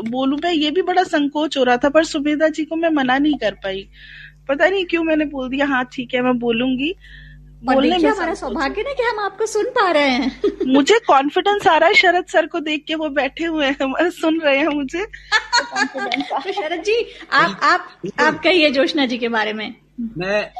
बोलू 0.09 0.37
मैं 0.37 0.51
ये 0.53 0.71
भी 0.71 0.81
बड़ा 0.81 1.03
संकोच 1.03 1.57
हो 1.57 1.63
रहा 1.63 1.77
था 1.77 1.89
पर 1.89 2.03
सुमेधा 2.05 2.47
जी 2.49 2.65
को 2.65 2.75
मैं 2.75 2.89
मना 2.91 3.17
नहीं 3.17 3.37
कर 3.37 3.53
पाई। 3.63 3.87
पता 4.49 4.67
नहीं 4.69 4.85
क्यों 4.85 5.03
मैंने 5.03 5.25
बोल 5.25 5.49
दिया 5.49 5.65
हाँ 5.65 5.83
ठीक 5.93 6.13
है 6.13 6.21
मैं 6.21 6.37
बोलूँगी। 6.39 6.93
बोलने 7.63 7.97
में 7.97 8.09
हमारा 8.09 8.33
सौभाग्य 8.33 8.81
ना 8.81 8.93
कि 8.93 9.03
हम 9.03 9.19
आपको 9.19 9.45
सुन 9.45 9.65
पा 9.65 9.91
रहे 9.91 10.09
हैं। 10.09 10.41
मुझे 10.67 10.99
कॉन्फिडेंस 10.99 11.67
आ 11.67 11.77
रहा 11.77 11.89
है 11.89 11.95
शरद 11.95 12.25
सर 12.25 12.45
को 12.45 12.59
देख 12.59 12.85
के 12.87 12.95
वो 12.95 13.09
बैठे 13.09 13.43
हुए 13.43 13.65
हैं 13.65 14.09
सुन 14.09 14.39
रहे 14.41 14.57
हैं 14.57 14.67
मुझे। 14.67 15.05
तो 15.75 16.51
शरद 16.51 16.83
जी 16.83 17.05
आप 17.31 17.59
आप 17.63 18.01
आप 18.19 18.43
कहिए 18.43 18.71
जोशना 18.71 19.05
जी 19.05 19.17
के 19.17 19.27
बारे 19.27 19.53
में। 19.53 19.75
मैं 20.17 20.51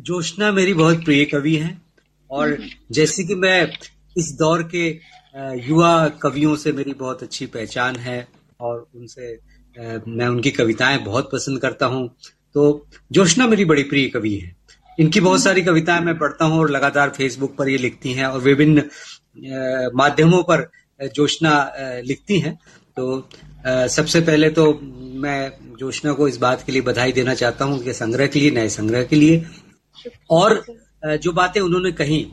जोशना 0.00 0.52
मेरी 0.52 0.74
बहुत 0.74 1.04
प्रिय 1.04 1.24
कवि 1.24 1.54
है 1.56 1.82
और 2.30 2.58
जैसे 2.92 3.24
कि 3.24 3.34
मैं 3.34 3.72
इस 4.18 4.36
दौर 4.38 4.62
के 4.74 5.00
युवा 5.68 6.08
कवियों 6.08 6.56
से 6.56 6.72
मेरी 6.72 6.92
बहुत 6.92 7.22
अच्छी 7.22 7.46
पहचान 7.46 7.96
है 7.96 8.28
और 8.60 8.88
उनसे 8.96 9.38
मैं 10.08 10.26
उनकी 10.26 10.50
कविताएँ 10.50 10.98
बहुत 10.98 11.30
पसंद 11.32 11.60
करता 11.60 11.86
हूँ। 11.86 12.16
तो 12.54 12.86
जोशना 13.12 13.46
मेरी 13.46 13.64
बड़ी 13.64 13.82
प्रिय 13.82 14.08
कवि 14.08 14.34
है। 14.34 14.55
इनकी 14.98 15.20
बहुत 15.20 15.42
सारी 15.42 15.62
कविताएँ 15.62 16.00
मैं 16.00 16.16
पढ़ता 16.18 16.44
हूँ 16.44 16.58
और 16.58 16.70
लगातार 16.70 17.10
फेसबुक 17.10 17.56
पर 17.56 17.68
ये 17.68 17.78
लिखती 17.78 18.12
हैं 18.12 18.26
और 18.26 18.40
विभिन्न 18.40 18.82
माध्यमों 19.94 20.42
पर 20.42 20.70
जोशना 21.14 21.52
लिखती 22.04 22.38
हैं। 22.40 22.54
तो 22.96 23.28
सबसे 23.66 24.20
पहले 24.20 24.48
तो 24.50 24.72
मैं 25.20 25.52
जोशना 25.80 26.12
को 26.12 26.28
इस 26.28 26.36
बात 26.36 26.62
के 26.62 26.72
लिए 26.72 26.82
बधाई 26.82 27.12
देना 27.12 27.34
चाहता 27.34 27.64
हूँ 27.64 27.78
कि 27.84 27.92
संग्रह 27.92 28.26
के 28.26 28.40
लिए, 28.40 28.50
नए 28.50 28.68
संग्रह 28.68 29.04
के 29.04 29.16
लिए। 29.16 29.44
और 30.30 30.64
जो 31.04 31.32
बातें 31.32 31.60
उन्होंने 31.60 31.92
कही, 31.92 32.26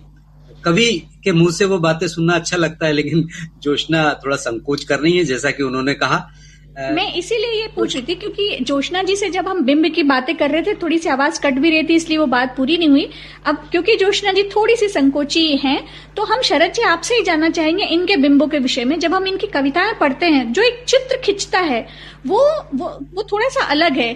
कवि 0.65 0.91
के 1.23 1.31
मुँह 1.31 1.51
से 1.51 1.65
वो 1.65 1.77
बातें 1.79 2.07
सुनना 2.07 2.33
अच्छा 2.33 2.57
लगता 2.57 2.85
है, 2.85 2.93
लेकिन 2.93 3.27
जोशना 3.63 4.13
थोड़ा 4.25 4.35
संकोच 4.37 4.83
कर 4.83 4.99
रही 4.99 5.17
है, 5.17 5.23
जैसा 5.25 5.51
कि 5.51 5.63
उन्होंने 5.63 5.93
कहा 5.95 6.27
मैं 6.75 7.13
इसीलिए 7.13 7.51
ये 7.53 7.67
पूछ 7.75 7.95
रही 7.95 8.05
थी 8.05 8.15
क्योंकि 8.15 8.57
जोशना 8.61 9.01
जी 9.03 9.15
से 9.15 9.29
जब 9.29 9.47
हम 9.47 9.61
बिंब 9.65 9.85
की 9.95 10.03
बातें 10.03 10.35
कर 10.35 10.49
रहे 10.51 10.61
थे 10.61 10.73
थोड़ी 10.75 10.97
सी 10.99 11.09
आवाज़ 11.09 11.39
कट 11.41 11.53
भी 11.53 11.69
रही 11.69 11.83
थी 11.83 11.95
इसलिए 11.95 12.17
वो 12.17 12.25
बात 12.27 12.55
पूरी 12.57 12.77
नहीं 12.77 12.89
हुई। 12.89 13.09
अब 13.45 13.67
क्योंकि 13.71 13.95
जोशना 13.95 14.31
जी 14.31 14.43
थोड़ी 14.55 14.75
सी 14.75 14.87
संकोची 14.89 15.45
हैं 15.57 15.79
तो 16.15 16.23
हम 16.23 16.41
शरद 16.41 16.73
जी 16.73 16.81
आपसे 16.83 17.15
ही 17.15 17.23
जानना 17.23 17.49
चाहेंगे 17.49 17.85
इनके 17.85 18.17
बिंबों 18.17 18.47
के 18.47 18.59
विषय 18.59 18.85
में। 18.85 18.97
जब 18.99 19.13
हम 19.13 19.27
इनकी 19.27 19.47
कविताएँ 19.49 19.93
पढ़ते 19.99 20.25
हैं 20.27 20.51
जो 20.53 20.61
एक 20.61 20.83
चित्र 20.87 21.17
खिंचता 21.25 21.59
है 21.61 21.85
वो 22.27 22.39
वो, 22.73 22.87
वो 23.13 23.23
थोड़ा 23.23 23.49
सा 23.49 23.65
अलग 23.65 23.97
है। 23.97 24.13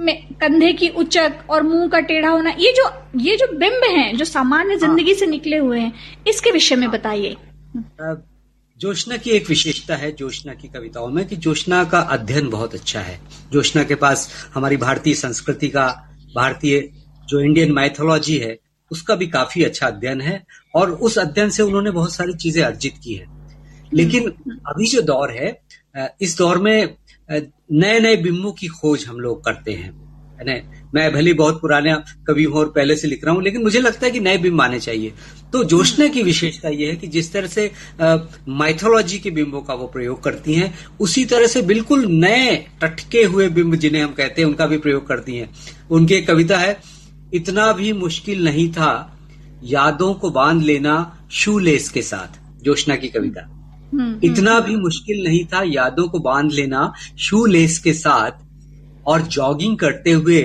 कंधे 0.00 0.72
की 0.72 0.88
उचक 0.90 1.32
और 1.50 1.62
मुँह 1.62 1.88
का 1.88 2.00
टेढ़ा 2.02 2.28
होना 2.28 2.50
ये 2.58 2.72
जो 2.72 2.90
ये 3.20 3.36
जो 3.36 3.46
बिंब 3.54 3.82
हैं 3.86 4.16
जो 4.16 4.24
सामान्य 4.24 4.70
हाँ। 4.70 4.80
ज़िंदगी 4.80 5.14
से 5.14 5.26
निकले 5.26 5.56
हुए 5.58 5.80
हैं 5.80 5.92
इसके 6.28 6.50
विषय 6.50 6.76
में 6.76 6.90
बताइए। 6.90 7.36
जोशना 8.80 9.16
की 9.16 9.30
एक 9.30 9.48
विशेषता 9.48 9.96
है, 9.96 10.10
जोशना 10.12 10.52
की 10.54 10.68
कविताओं 10.68 11.08
में, 11.08 11.26
कि 11.28 11.36
जोशना 11.36 11.82
का 11.84 11.98
अध्ययन 12.10 12.48
बहुत 12.50 12.74
अच्छा 12.74 13.00
है 13.00 13.18
जोशना 13.52 13.82
के 13.84 13.94
पास 13.94 14.28
हमारी 14.54 14.76
भारतीय 14.76 15.14
संस्कृति 15.14 15.68
का, 15.68 15.86
भारतीय 16.34 16.80
जो 17.28 17.40
इंडियन 17.40 17.72
माइथोलॉजी 17.72 18.36
है, 18.38 18.56
उसका 18.90 19.14
भी 19.14 19.26
काफ़ी 19.26 19.64
अच्छा 19.64 19.86
अध्ययन 19.86 20.20
है, 20.20 20.42
और 20.74 20.92
उस 20.92 21.18
अध्ययन 21.18 21.50
से 21.50 21.62
उन्होंने 21.62 21.90
बहुत 21.90 22.14
सारी 22.14 22.34
चीज़ें 22.34 22.62
अर्जित 22.62 22.94
की 23.04 23.14
है 23.14 23.26
लेकिन। 23.92 24.28
अभी 24.68 24.86
जो 24.86 25.02
दौर 25.02 25.30
है 25.32 25.58
इस 26.20 26.36
दौर 26.38 26.58
में 26.58 26.96
नए 27.28 28.00
नए 28.00 28.16
बिंबों 28.16 28.52
की 28.52 28.68
खोज 28.70 29.04
हम 29.06 29.20
लोग 29.20 29.44
करते 29.44 29.72
है 29.72 29.88
मैं 30.94 31.12
भले 31.12 31.30
ही 31.30 31.34
बहुत 31.34 31.60
पुराने 31.60 31.94
कवि 32.26 32.44
हूँ 32.44 32.54
और 32.54 32.68
पहले 32.68 32.96
से 32.96 33.08
लिख 33.08 33.24
रहा 33.24 33.34
हूँ 33.34 33.42
लेकिन 33.42 33.62
मुझे 33.62 33.80
लगता 33.80 34.06
है 34.06 34.10
कि 34.12 34.20
नए 34.20 34.38
बिंब 34.38 34.60
आने 34.60 34.80
चाहिए। 34.80 35.12
तो 35.52 35.64
जोशना 35.64 36.06
की 36.08 36.22
विशेषता 36.22 36.68
यह 36.68 36.88
है 36.88 36.96
कि 36.96 37.06
जिस 37.06 37.32
तरह 37.32 37.46
से 37.46 37.70
माइथोलॉजी 38.48 39.18
के 39.18 39.30
बिंबों 39.30 39.60
का 39.60 39.74
वो 39.74 39.86
प्रयोग 39.86 40.22
करती 40.22 40.54
हैं 40.54 40.74
उसी 41.00 41.24
तरह 41.24 41.46
से 41.46 41.62
बिल्कुल 41.62 42.06
नए 42.06 42.56
टटके 42.82 43.24
हुए 43.24 43.48
बिंब 43.48 43.74
जिन्हें 43.74 44.02
हम 44.02 44.12
कहते 44.12 44.42
हैं 44.42 44.48
उनका 44.48 44.66
भी 44.66 44.78
प्रयोग 44.78 45.06
करती 45.06 45.36
हैं। 45.36 45.50
उनकी 45.90 46.14
एक 46.14 46.26
कविता 46.28 46.58
है 46.58 46.80
इतना 47.34 47.72
भी 47.72 47.92
मुश्किल 47.92 48.44
नहीं 48.44 48.72
था 48.72 48.92
यादों 49.64 50.14
को 50.14 50.30
बाँध 50.30 50.62
लेना 50.62 50.94
शू 51.30 51.58
लेस 51.58 51.88
के 51.88 52.02
साथ। 52.02 52.38
जोशना 52.64 52.96
की 52.96 53.08
कविता। 53.08 53.44
हम्म, 53.94 54.20
इतना 54.24 54.52
हम्म। 54.52 54.64
भी 54.64 54.76
मुश्किल 54.76 55.24
नहीं 55.24 55.44
था 55.44 55.62
यादों 55.66 56.08
को 56.08 56.18
बाँध 56.18 56.52
लेना 56.52 56.92
शू 57.18 57.44
लेस 57.46 57.78
के 57.78 57.92
साथ 57.92 58.30
और 59.06 59.22
जॉगिंग 59.22 59.76
करते 59.78 60.12
हुए 60.12 60.42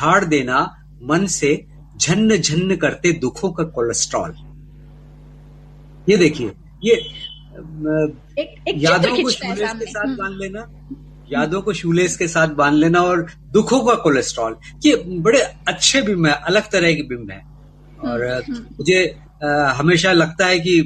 झाड़ 0.00 0.24
देना 0.24 0.58
मन 1.02 1.26
से 1.26 1.66
झन्न 1.96 2.36
झन्न 2.36 2.76
करते 2.76 3.12
दुखों 3.12 3.50
का 3.50 3.64
कोलेस्ट्रॉल 3.64 4.34
ये 6.08 6.16
देखिए 6.16 6.52
ये 6.84 6.94
एक, 8.38 8.54
एक 8.68 8.74
यादों 8.76 9.22
को 9.22 9.30
शूलेस 9.30 9.72
के 9.72 9.86
साथ 9.86 10.04
हम्म। 10.04 10.16
बाँध 10.16 10.36
लेना 10.36 10.66
यादों 11.32 11.62
को 11.62 11.72
शूलेस 11.72 12.16
के 12.16 12.28
साथ 12.28 12.48
बाँध 12.48 12.74
लेना 12.74 13.00
और 13.02 13.26
दुखों 13.52 13.84
का 13.84 13.94
कोलेस्ट्रॉल 13.94 14.56
ये 14.84 14.96
बड़े 14.96 15.40
अच्छे 15.68 16.02
बिंब 16.02 16.26
है 16.26 16.32
अलग 16.32 16.70
तरह 16.70 16.92
के 16.92 17.02
बिंब 17.02 17.30
है। 17.30 17.42
और 18.04 18.42
मुझे 18.78 19.02
हमेशा 19.76 20.12
लगता 20.12 20.46
है 20.46 20.58
कि 20.58 20.76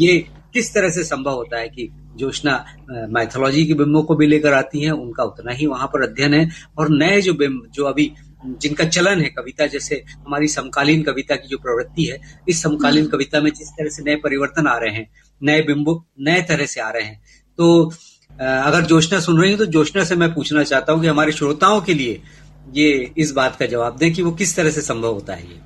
ये 0.00 0.18
किस 0.52 0.74
तरह 0.74 0.90
से 0.90 1.04
संभव 1.04 1.34
होता 1.34 1.58
है 1.58 1.68
कि 1.68 1.88
जोशना 2.16 2.64
माइथोलॉजी 3.10 3.64
के 3.66 3.74
बिंबों 3.74 4.02
को 4.02 4.14
भी 4.14 4.26
लेकर 4.26 4.52
आती 4.54 4.82
हैं 4.82 4.92
उनका 4.92 5.24
उतना 5.24 5.52
ही 5.52 5.66
वहाँ 5.66 5.86
पर 5.88 6.02
अध्ययन 6.02 6.34
है। 6.34 6.48
और 6.78 6.88
नए 6.92 7.20
जो 7.20 7.34
बिंब 7.34 7.62
जो 7.74 7.84
अभी 7.84 8.12
जिनका 8.46 8.84
चलन 8.86 9.20
है 9.20 9.28
कविता 9.30 9.66
जैसे 9.66 10.02
हमारी 10.16 10.48
समकालीन 10.48 11.02
कविता 11.02 11.36
की 11.36 11.48
जो 11.48 11.58
प्रवृत्ति 11.58 12.04
है 12.04 12.18
इस 12.48 12.62
समकालीन 12.62 13.06
कविता 13.08 13.40
में 13.40 13.50
जिस 13.52 13.68
तरह 13.70 13.88
से 13.88 14.02
नए 14.02 14.16
परिवर्तन 14.24 14.66
आ 14.66 14.76
रहे 14.78 14.90
हैं 14.92 15.06
नए 15.40 15.62
बिंबो 15.62 16.04
नए 16.20 16.42
तरह 16.48 16.66
से 16.66 16.80
आ 16.80 16.90
रहे 16.90 17.02
हैं। 17.02 17.20
तो 17.58 17.84
अगर 18.30 18.84
जोशना 18.84 19.20
सुन 19.20 19.40
रही 19.40 19.50
हूँ 19.50 19.58
तो 19.58 19.66
जोशना 19.72 20.04
से 20.04 20.16
मैं 20.16 20.32
पूछना 20.34 20.62
चाहता 20.64 20.92
हूँ 20.92 21.02
कि 21.02 21.06
हमारे 21.06 21.32
श्रोताओं 21.32 21.80
के 21.80 21.94
लिए 21.94 22.20
ये 22.74 23.12
इस 23.18 23.32
बात 23.32 23.56
का 23.56 23.66
जवाब 23.66 23.96
दें 23.96 24.12
कि 24.12 24.22
वो 24.22 24.32
किस 24.32 24.56
तरह 24.56 24.70
से 24.70 24.80
संभव 24.82 25.12
होता 25.14 25.34
है 25.34 25.42
ये। 25.42 25.60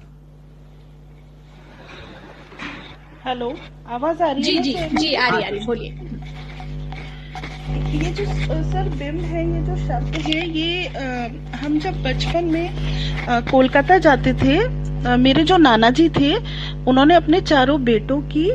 हेलो 3.26 3.48
आवाज़ 3.88 4.22
आ 4.22 4.30
रही 4.30 4.42
है 4.46 4.62
जी 4.62 4.72
जी 4.72 4.96
जी 4.96 5.14
आ 5.14 5.28
रही 5.28 5.44
आ 5.44 5.48
रही 5.48 5.66
बोलिए। 5.66 5.90
ये 7.78 8.10
जो 8.12 8.24
सर 8.64 8.88
बिम 8.90 9.16
है 9.22 9.44
ये 9.46 9.60
जो 9.62 9.76
शब्द 9.78 10.16
है 10.22 10.48
ये 10.48 10.86
आ, 10.86 11.58
हम 11.58 11.78
जब 11.78 12.02
बचपन 12.02 12.44
में 12.46 13.44
कोलकाता 13.50 13.98
जाते 13.98 14.32
थे 14.34 14.56
आ, 14.58 15.16
मेरे 15.18 15.44
जो 15.44 15.56
नाना 15.58 15.90
जी 15.90 16.08
थे 16.10 16.34
उन्होंने 16.84 17.14
अपने 17.14 17.40
चारों 17.42 17.82
बेटों 17.84 18.20
की 18.28 18.50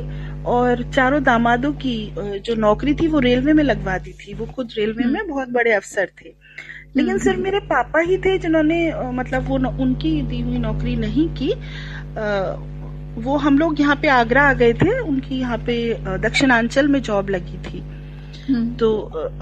और 0.47 0.83
चारों 0.91 1.23
दामादों 1.23 1.71
की 1.75 1.95
जो 2.17 2.55
नौकरी 2.57 2.93
थी 2.93 3.07
वो 3.07 3.19
रेलवे 3.19 3.53
में 3.53 3.63
लगवा 3.63 3.97
दी 3.97 4.11
थी 4.19 4.33
वो 4.33 4.45
खुद 4.45 4.73
रेलवे 4.77 5.05
में 5.05 5.27
बहुत 5.27 5.49
बड़े 5.51 5.71
अफसर 5.73 6.09
थे 6.21 6.29
लेकिन 6.95 7.09
हम्म, 7.09 7.17
सिर्फ़ 7.19 7.35
हम्म। 7.35 7.43
मेरे 7.43 7.59
पापा 7.67 7.99
ही 8.01 8.17
थे 8.17 8.37
जिन्होंने 8.37 8.79
मतलब 9.13 9.47
वो 9.47 9.57
उनकी 9.83 10.21
दी 10.23 10.41
हुई 10.41 10.57
नौकरी 10.59 10.95
नहीं 10.97 11.27
की 11.33 11.51
आ, 11.51 12.55
वो 13.17 13.35
हम 13.37 13.57
लोग 13.57 13.79
यहाँ 13.81 13.95
पे 13.95 14.07
आगरा 14.09 14.43
आ 14.43 14.53
गए 14.53 14.73
थे 14.75 14.99
उनकी 14.99 15.39
यहाँ 15.39 15.57
पे 15.65 15.77
दक्षिणांचल 16.19 16.87
में 16.87 17.01
जॉब 17.01 17.29
लगी 17.29 17.57
थी 17.63 17.79
हम्म। 17.79 18.02
तो 18.79 18.89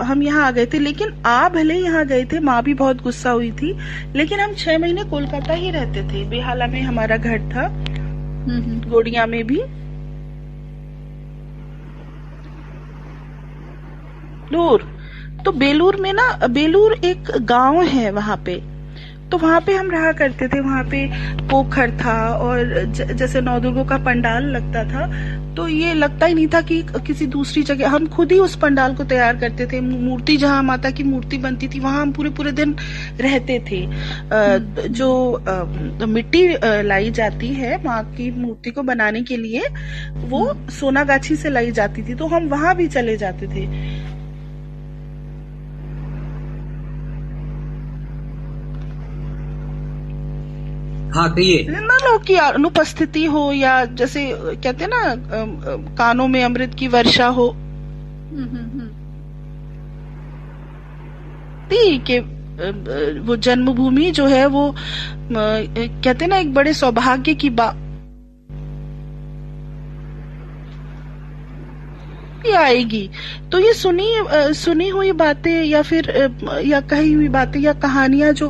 हम 0.02 0.24
यहाँ 0.24 0.48
आ 0.48 0.52
गए 0.52 0.66
थे। 0.66 0.80
लेकिन 0.80 1.14
आ 1.26 1.50
भले 1.50 1.76
यहाँ 1.76 2.06
गए 2.06 2.26
थे 2.26 2.40
माँ 2.40 2.62
भी 2.64 2.74
बहुत 2.74 3.02
गुस्सा 3.02 3.32
हुई 3.32 3.52
थी 3.52 3.78
लेकिन 4.16 4.40
हम 4.40 4.54
छह 4.54 4.78
महीने 4.78 5.04
कोलकाता 5.04 5.54
ही 5.54 5.72
रहते 5.72 6.04
थे। 6.04 6.24
बेहाला 6.30 6.68
में 6.68 6.82
हमारा 6.82 7.18
घर 7.18 7.40
था 7.56 7.68
हम्म, 7.68 8.62
हम्म। 8.62 8.90
गोड़िया 8.90 9.26
में 9.26 9.44
भी। 9.48 9.62
दूर। 14.52 14.88
तो 15.46 15.52
बेलूर 15.52 15.96
में 15.96 16.14
ना 16.14 16.48
बेलूर 16.48 16.94
एक 16.94 17.32
गाँव 17.42 17.82
है 17.82 18.12
वहाँ 18.12 18.38
पे। 18.46 18.71
तो 19.32 19.38
वहाँ 19.38 19.60
पे 19.62 19.74
हम 19.76 19.92
रहा 19.92 20.12
करते 20.14 20.48
थे 20.48 20.60
वहाँ 20.60 20.84
पे 20.84 21.06
पोखर 21.50 21.92
था 21.98 22.16
और 22.38 22.86
ज, 22.86 23.12
जैसे 23.12 23.42
नवदुर्गों 23.42 23.86
का 23.86 23.98
पंडाल 24.06 24.44
लगता 24.52 24.84
था 24.84 25.06
तो 25.56 25.68
ये 25.68 25.94
लगता 25.94 26.26
ही 26.26 26.34
नहीं 26.34 26.48
था 26.48 26.62
कि 26.62 26.82
किसी 27.08 27.26
दूसरी 27.28 27.62
जगह 27.64 27.90
हम 27.90 28.08
खुद 28.08 28.32
ही 28.32 28.38
उस 28.40 28.56
पंडाल 28.56 28.94
को 28.96 29.04
तैयार 29.04 29.38
करते 29.38 29.66
थे। 29.68 29.80
मूर्ति 29.82 30.36
जहाँ 30.38 30.62
माता 30.64 30.90
की 30.92 31.04
मूर्ति 31.04 31.38
बनती 31.38 31.68
थी 31.68 31.80
वहाँ 31.80 32.02
हम 32.02 32.12
पूरे 32.14 32.30
पूरे 32.30 32.52
दिन 32.52 32.76
रहते 33.22 33.60
थे। 33.62 33.82
जो 34.90 36.08
मिट्टी 36.08 36.48
लाई 36.84 37.12
जाती 37.12 37.48
है 37.54 37.84
माँ 37.84 38.04
की 38.16 38.30
मूर्ति 38.32 38.72
को 38.72 38.84
बनाने 38.84 39.24
के 39.24 39.38
लिए 39.38 39.68
वो 40.30 40.54
सोनागाछी 40.72 41.36
से 41.36 41.50
लाई 41.50 41.72
जाती 41.72 42.08
थी 42.10 42.16
तो 42.16 42.28
हम 42.28 42.48
वहाँ 42.50 42.76
भी 42.76 42.88
चले 42.88 43.18
जाते 43.18 43.48
थे। 43.48 43.66
हाँ 51.16 51.30
कहिए 51.36 51.66
ना 51.70 51.98
लोग 51.98 52.26
की 52.26 52.36
अनुपस्थिति 52.36 53.26
हो 53.26 53.52
या 53.52 53.86
जैसे 53.86 54.30
कहते 54.34 54.84
हैं 54.84 54.92
ना 54.94 55.16
कानों 55.98 56.28
में 56.28 56.44
अमृत 56.44 56.76
की 56.80 56.88
वर्षा 56.88 57.28
हो 57.28 57.50
हम्म, 57.50 58.44
हम्म, 58.44 58.80
हम्म। 58.80 58.90
कि 62.08 62.20
वो 63.20 63.36
जन्मभूमि 63.36 64.12
जो 64.12 64.26
है 64.28 64.46
वो 64.46 64.74
कहते 65.34 66.26
हैं 66.26 66.28
ना 66.28 66.38
एक 66.38 66.54
बड़े 66.54 66.74
सौभाग्य 66.74 67.34
की 67.34 67.50
बात 67.50 67.91
आएगी। 72.50 73.10
तो 73.52 73.60
ये 73.60 73.74
सुनी 73.74 74.08
सुनी 74.54 74.90
हुई 74.90 75.12
बातें 75.12 75.64
या 75.64 75.82
फिर 75.82 76.10
या 76.66 76.82
कही 76.82 77.14
हुई 77.14 77.28
बातें 77.28 77.60
या 77.60 77.74
कहानियाँ 77.74 78.32
जो 78.34 78.50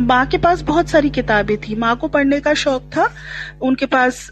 माँ 0.00 0.26
के 0.26 0.38
पास 0.38 0.62
बहुत 0.62 0.88
सारी 0.88 1.10
किताबें 1.10 1.56
थी। 1.58 1.74
माँ 1.74 1.96
को 1.96 2.08
पढ़ने 2.08 2.40
का 2.40 2.54
शौक 2.54 2.82
था। 2.82 3.12
उनके 3.62 3.86
पास 3.86 4.30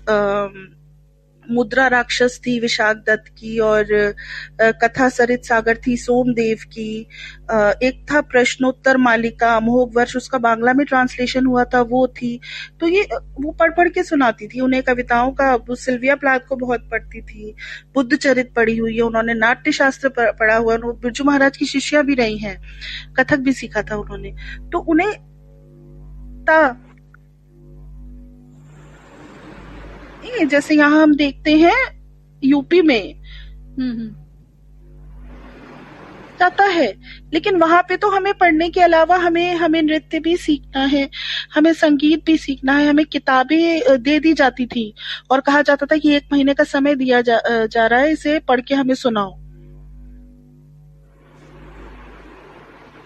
मुद्रा 1.51 1.87
राक्षस 1.89 2.41
थी 2.47 2.59
विशाख 2.61 2.97
दत्त 3.07 3.29
की 3.31 3.59
और 3.61 3.87
कथा 4.83 5.09
सरित 5.09 5.45
सागर 5.45 5.79
थी 5.87 5.97
सोमदेव 5.97 6.59
की। 6.69 6.91
एक 7.83 8.05
था 8.11 8.21
प्रश्नोत्तर 8.23 8.97
मालिका, 8.99 9.55
अमोघ 9.57 9.89
वर्ष, 9.97 10.17
उसका 10.17 10.39
बांग्ला 10.39 10.73
में 10.73 10.85
ट्रांसलेशन 10.87 11.47
हुआ 11.47 11.65
था, 11.65 11.81
वो 11.83 12.07
थी। 12.11 12.39
तो 12.81 12.89
ये 12.89 13.03
वो 13.13 13.53
पढ़ 13.53 13.71
पढ़ 13.71 13.89
के 13.89 14.03
सुनाती 14.03 14.49
थी, 14.49 14.61
उन्हें 14.61 14.83
कविताओं 14.83 15.33
का, 15.33 15.55
वो 15.55 15.75
सिल्विया 15.77 16.17
प्लाथ 16.17 16.41
को 16.49 16.57
बहुत 16.57 16.89
पढ़ती 16.91 17.21
थी। 17.23 17.55
बुद्ध 17.95 18.17
चरित 18.17 18.53
पढ़ी 18.57 18.77
हुई 18.77 18.95
है, 18.97 19.03
उन्होंने 19.03 19.35
नाट्य 19.35 19.73
शास्त्र 19.73 20.09
पढ़ा 20.19 20.57
हुआ 20.57 20.77
बिरजू 20.79 21.25
महाराज 21.25 21.57
की 21.57 21.67
शिष्या 21.67 22.03
भी 22.03 22.15
रही 22.15 22.39
हैं, 22.39 22.57
कथक 23.15 23.39
भी 23.39 23.53
सीखा 23.53 23.83
था 23.83 23.97
उन्होंने। 23.97 24.35
तो 24.73 24.79
उन्हें 24.81 25.13
जैसे 30.47 30.75
यहाँ 30.75 31.03
हम 31.03 31.15
देखते 31.15 31.53
हैं 31.53 31.99
यूपी 32.45 32.83
में। 32.83 33.23
हम्म, 33.79 33.91
हम्म। 33.91 34.29
जाता 36.41 36.65
है। 36.65 36.95
लेकिन 37.35 37.57
वहाँ 37.57 37.83
पे 37.83 37.97
तो 37.97 38.11
हमें 38.11 38.35
पढ़ने 38.35 38.69
के 38.69 38.81
अलावा 38.81 39.17
हमें 39.17 39.55
हमें 39.55 39.83
नृत्य 39.83 40.21
भी 40.21 40.37
सीखना 40.37 40.85
है। 40.85 41.11
हमें 41.55 41.73
संगीत 41.73 42.27
भी 42.27 42.37
सीखना 42.37 42.79
है। 42.79 42.89
हमें 42.89 43.07
किताबें 43.07 43.83
दे 44.03 44.21
दी 44.21 44.33
जाती 44.33 44.67
थी। 44.67 44.95
और 45.31 45.41
कहा 45.41 45.63
जाता 45.63 45.87
था 45.87 45.97
कि 45.97 46.13
एक 46.13 46.23
महीने 46.33 46.55
का 46.55 46.65
समय 46.65 46.95
दिया 46.95 47.21
जा, 47.21 47.41
जा 47.51 47.87
रहा 47.87 48.01
है। 48.01 48.13
इसे 48.13 48.39
पढ़ 48.39 48.61
के 48.61 48.75
हमें 48.75 48.95
सुनाओ। 48.95 49.48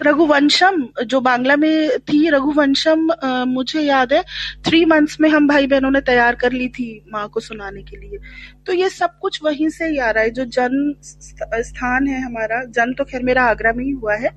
रघुवंशम 0.03 0.87
जो 1.05 1.19
बांग्ला 1.21 1.55
में 1.55 1.99
थी 2.01 2.29
रघुवंशम 2.29 3.07
मुझे 3.47 3.81
याद 3.81 4.13
है 4.13 4.21
थ्री 4.65 4.83
मंथ्स 4.85 5.19
में 5.21 5.29
हम 5.29 5.47
भाई 5.47 5.67
बहनों 5.67 5.91
ने 5.91 6.01
तैयार 6.01 6.35
कर 6.35 6.51
ली 6.51 6.67
थी 6.69 6.87
माँ 7.13 7.27
को 7.29 7.39
सुनाने 7.39 7.81
के 7.83 7.97
लिए। 7.97 8.17
तो 8.65 8.73
ये 8.73 8.89
सब 8.89 9.17
कुछ 9.21 9.39
वहीं 9.43 9.69
से 9.69 9.87
ही 9.87 9.97
आ 9.97 10.09
रहा 10.09 10.23
है। 10.23 10.29
जो 10.31 10.45
जन्म 10.47 10.93
स्थान 11.61 12.07
है 12.07 12.21
हमारा 12.21 12.63
जन्म 12.65 12.93
तो 12.93 13.03
खैर 13.03 13.23
मेरा 13.23 13.43
आगरा 13.45 13.73
में 13.73 13.83
ही 13.85 13.91
हुआ 13.91 14.15
है 14.15 14.29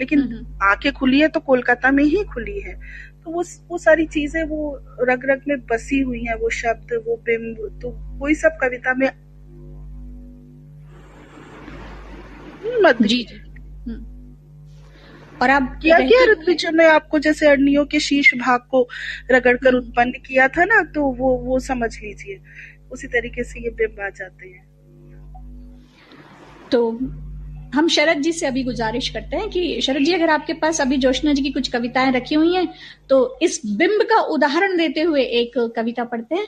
लेकिन 0.00 0.20
हम्म, 0.20 0.34
हम्म। 0.34 0.68
आके 0.70 0.90
खुली 0.92 1.20
है 1.20 1.28
तो 1.28 1.40
कोलकाता 1.42 1.90
में 1.90 2.04
ही 2.04 2.24
खुली 2.24 2.58
है। 2.60 2.74
तो 3.24 3.30
वो 3.30 3.42
वो 3.70 3.78
सारी 3.78 4.06
चीज़ें 4.08 4.42
वो 4.44 4.58
रग 5.02 5.30
रग 5.30 5.42
में 5.48 5.58
बसी 5.66 6.00
हुई 6.00 6.22
हैं 6.24 6.34
वो 6.34 6.50
शब्द 6.54 6.92
वो 7.06 7.16
बिंब 7.26 7.80
तो 7.82 7.90
वही 8.20 8.34
सब 8.34 8.58
कविता 8.60 8.94
में 8.94 9.10
मत 12.82 13.02
जी 13.02 13.22
जी। 13.22 13.40
और 15.42 15.50
आप 15.50 15.78
किया 15.82 15.98
क्या 15.98 16.24
ऋत्विजय 16.32 16.70
ने 16.70 16.86
आपको 16.86 17.18
जैसे 17.18 17.48
अड़नियों 17.48 17.84
के 17.86 18.00
शीर्ष 18.00 18.34
भाग 18.34 18.60
को 18.60 18.88
रगड़कर। 19.30 19.74
उत्पन्न 19.74 20.10
किया 20.10 20.48
था 20.48 20.64
ना 20.64 20.82
तो 20.82 21.02
वो 21.02 21.36
वो 21.36 21.58
समझ 21.58 21.98
लीजिए 21.98 22.40
उसी 22.92 23.06
तरीके 23.06 23.44
से 23.44 23.60
ये 23.60 23.70
बिंब 23.70 24.00
आ 24.00 24.08
जाते 24.08 24.48
हैं 24.48 24.64
तो 26.72 26.90
हम 27.74 27.88
शरद 27.88 28.16
जी 28.16 28.32
से 28.32 28.46
अभी 28.46 28.62
गुजारिश 28.62 29.08
करते 29.08 29.36
हैं 29.36 29.50
कि 29.50 29.80
शरद 29.80 30.04
जी 30.04 30.12
अगर 30.12 30.30
आपके 30.30 30.52
पास 30.52 30.80
अभी 30.80 30.96
जोशना 30.96 31.32
जी 31.32 31.42
की 31.42 31.50
कुछ 31.50 31.68
कविताएँ 31.68 32.12
रखी 32.12 32.34
हुई 32.34 32.54
हैं 32.54 32.68
तो 33.08 33.38
इस 33.42 33.60
बिंब 33.66 34.02
का 34.02 34.20
उदाहरण 34.20 34.76
देते 34.76 35.00
हुए 35.00 35.22
एक 35.22 35.72
कविता 35.76 36.04
पढ़ते 36.04 36.34
हैं 36.34 36.46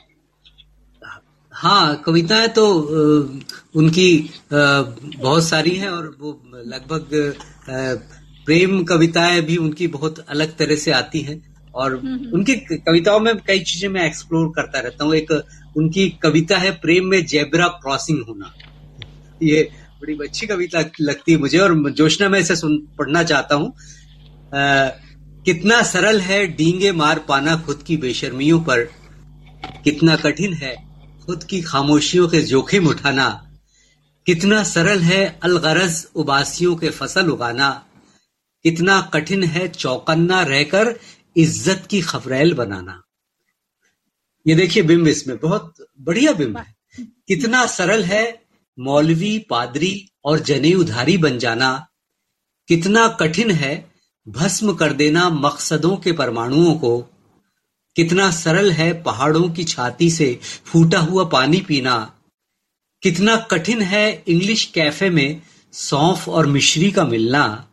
हाँ 1.53 2.01
कविताएँ 2.05 2.47
तो 2.47 2.65
उनकी 3.75 4.29
बहुत 4.53 5.43
सारी 5.43 5.75
हैं 5.75 5.89
और 5.89 6.17
वो 6.19 6.41
लगभग 6.55 7.09
प्रेम 8.49 8.83
कविताएँ 8.83 9.41
भी 9.41 9.57
उनकी 9.57 9.87
बहुत 9.87 10.19
अलग 10.29 10.55
तरह 10.57 10.75
से 10.75 10.91
आती 10.91 11.19
हैं 11.21 11.55
और 11.75 11.95
हम्म, 11.95 12.13
हम्म। 12.13 12.31
उनकी 12.33 12.55
कविताओं 12.77 13.19
में 13.19 13.37
कई 13.37 13.59
चीज़ें 13.59 13.89
मैं 13.89 14.05
एक्सप्लोर 14.05 14.47
करता 14.55 14.79
रहता 14.79 15.05
हूँ। 15.05 15.13
एक 15.15 15.31
उनकी 15.77 16.09
कविता 16.09 16.57
है 16.57 16.71
प्रेम 16.71 17.05
में 17.05 17.25
जेबरा 17.25 17.67
क्रॉसिंग 17.67 18.21
होना। 18.29 18.53
ये 19.43 19.69
बड़ी 20.01 20.13
अच्छी 20.13 20.47
कविता 20.47 20.83
लगती 21.01 21.31
है 21.31 21.37
मुझे 21.37 21.57
और 21.57 21.91
जोशना 21.91 22.29
में 22.29 22.39
इसे 22.39 22.55
सुन 22.55 22.77
पढ़ना 22.97 23.23
चाहता 23.23 23.55
हूँ। 23.55 23.73
कितना 25.45 25.81
सरल 25.81 26.19
है 26.19 26.47
डींगे 26.47 26.91
मार 26.91 27.19
पाना 27.19 27.55
खुद 27.55 27.83
की 27.87 27.97
बेशर्मियों 27.97 28.59
पर। 28.59 28.79
कितना 29.83 30.15
कठिन 30.15 30.53
है 30.53 30.75
खुद 31.25 31.43
की 31.43 31.61
खामोशियों 31.61 32.27
के 32.27 32.41
जोखिम 32.41 32.87
उठाना। 32.87 33.29
कितना 34.25 34.63
सरल 34.63 34.99
है 34.99 35.39
अलगरज 35.43 36.07
उबासियों 36.15 36.75
के 36.75 36.89
फ़सल 36.89 37.29
उगाना। 37.29 37.69
कितना 38.65 38.99
कठिन 39.13 39.43
है 39.43 39.67
चौकन्ना 39.67 40.41
रहकर 40.43 40.95
इज़्ज़त 41.35 41.87
की 41.89 42.01
खफरेल 42.01 42.53
बनाना। 42.53 43.01
ये 44.45 44.55
देखिए 44.55 44.83
बिंब 44.83 45.07
इसमें, 45.07 45.37
बहुत 45.37 45.73
बढ़िया 45.99 46.33
बिंब 46.33 46.57
है। 46.57 46.75
कितना 47.27 47.65
सरल 47.65 48.03
है 48.03 48.23
मौलवी, 48.77 49.37
पादरी 49.39 50.09
और 50.25 50.39
जने 50.39 50.73
उधारी 50.73 51.17
बन 51.17 51.37
जाना। 51.39 51.87
कितना 52.69 53.07
कठिन 53.07 53.51
है 53.51 53.73
भस्म 54.27 54.73
कर 54.73 54.93
देना 54.93 55.29
मकसदों 55.29 55.95
के 55.97 56.11
परमाणुओं 56.11 56.73
को। 56.75 56.97
कितना 57.95 58.29
सरल 58.31 58.71
है 58.71 58.91
पहाड़ों 59.03 59.49
की 59.49 59.63
छाती 59.63 60.09
से 60.11 60.39
फूटा 60.65 60.99
हुआ 60.99 61.23
पानी 61.23 61.61
पीना। 61.61 61.95
कितना 63.03 63.35
कठिन 63.51 63.81
है 63.81 64.23
इंग्लिश 64.27 64.65
कैफ़े 64.65 65.09
में 65.09 65.41
सौंफ 65.73 66.27
और 66.29 66.47
मिश्री 66.47 66.91
का 66.91 67.05
मिलना। 67.05 67.68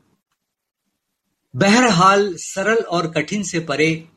बहरहाल 1.57 2.35
सरल 2.37 2.77
और 2.77 3.11
कठिन 3.11 3.43
से 3.43 3.61
परे 3.61 4.09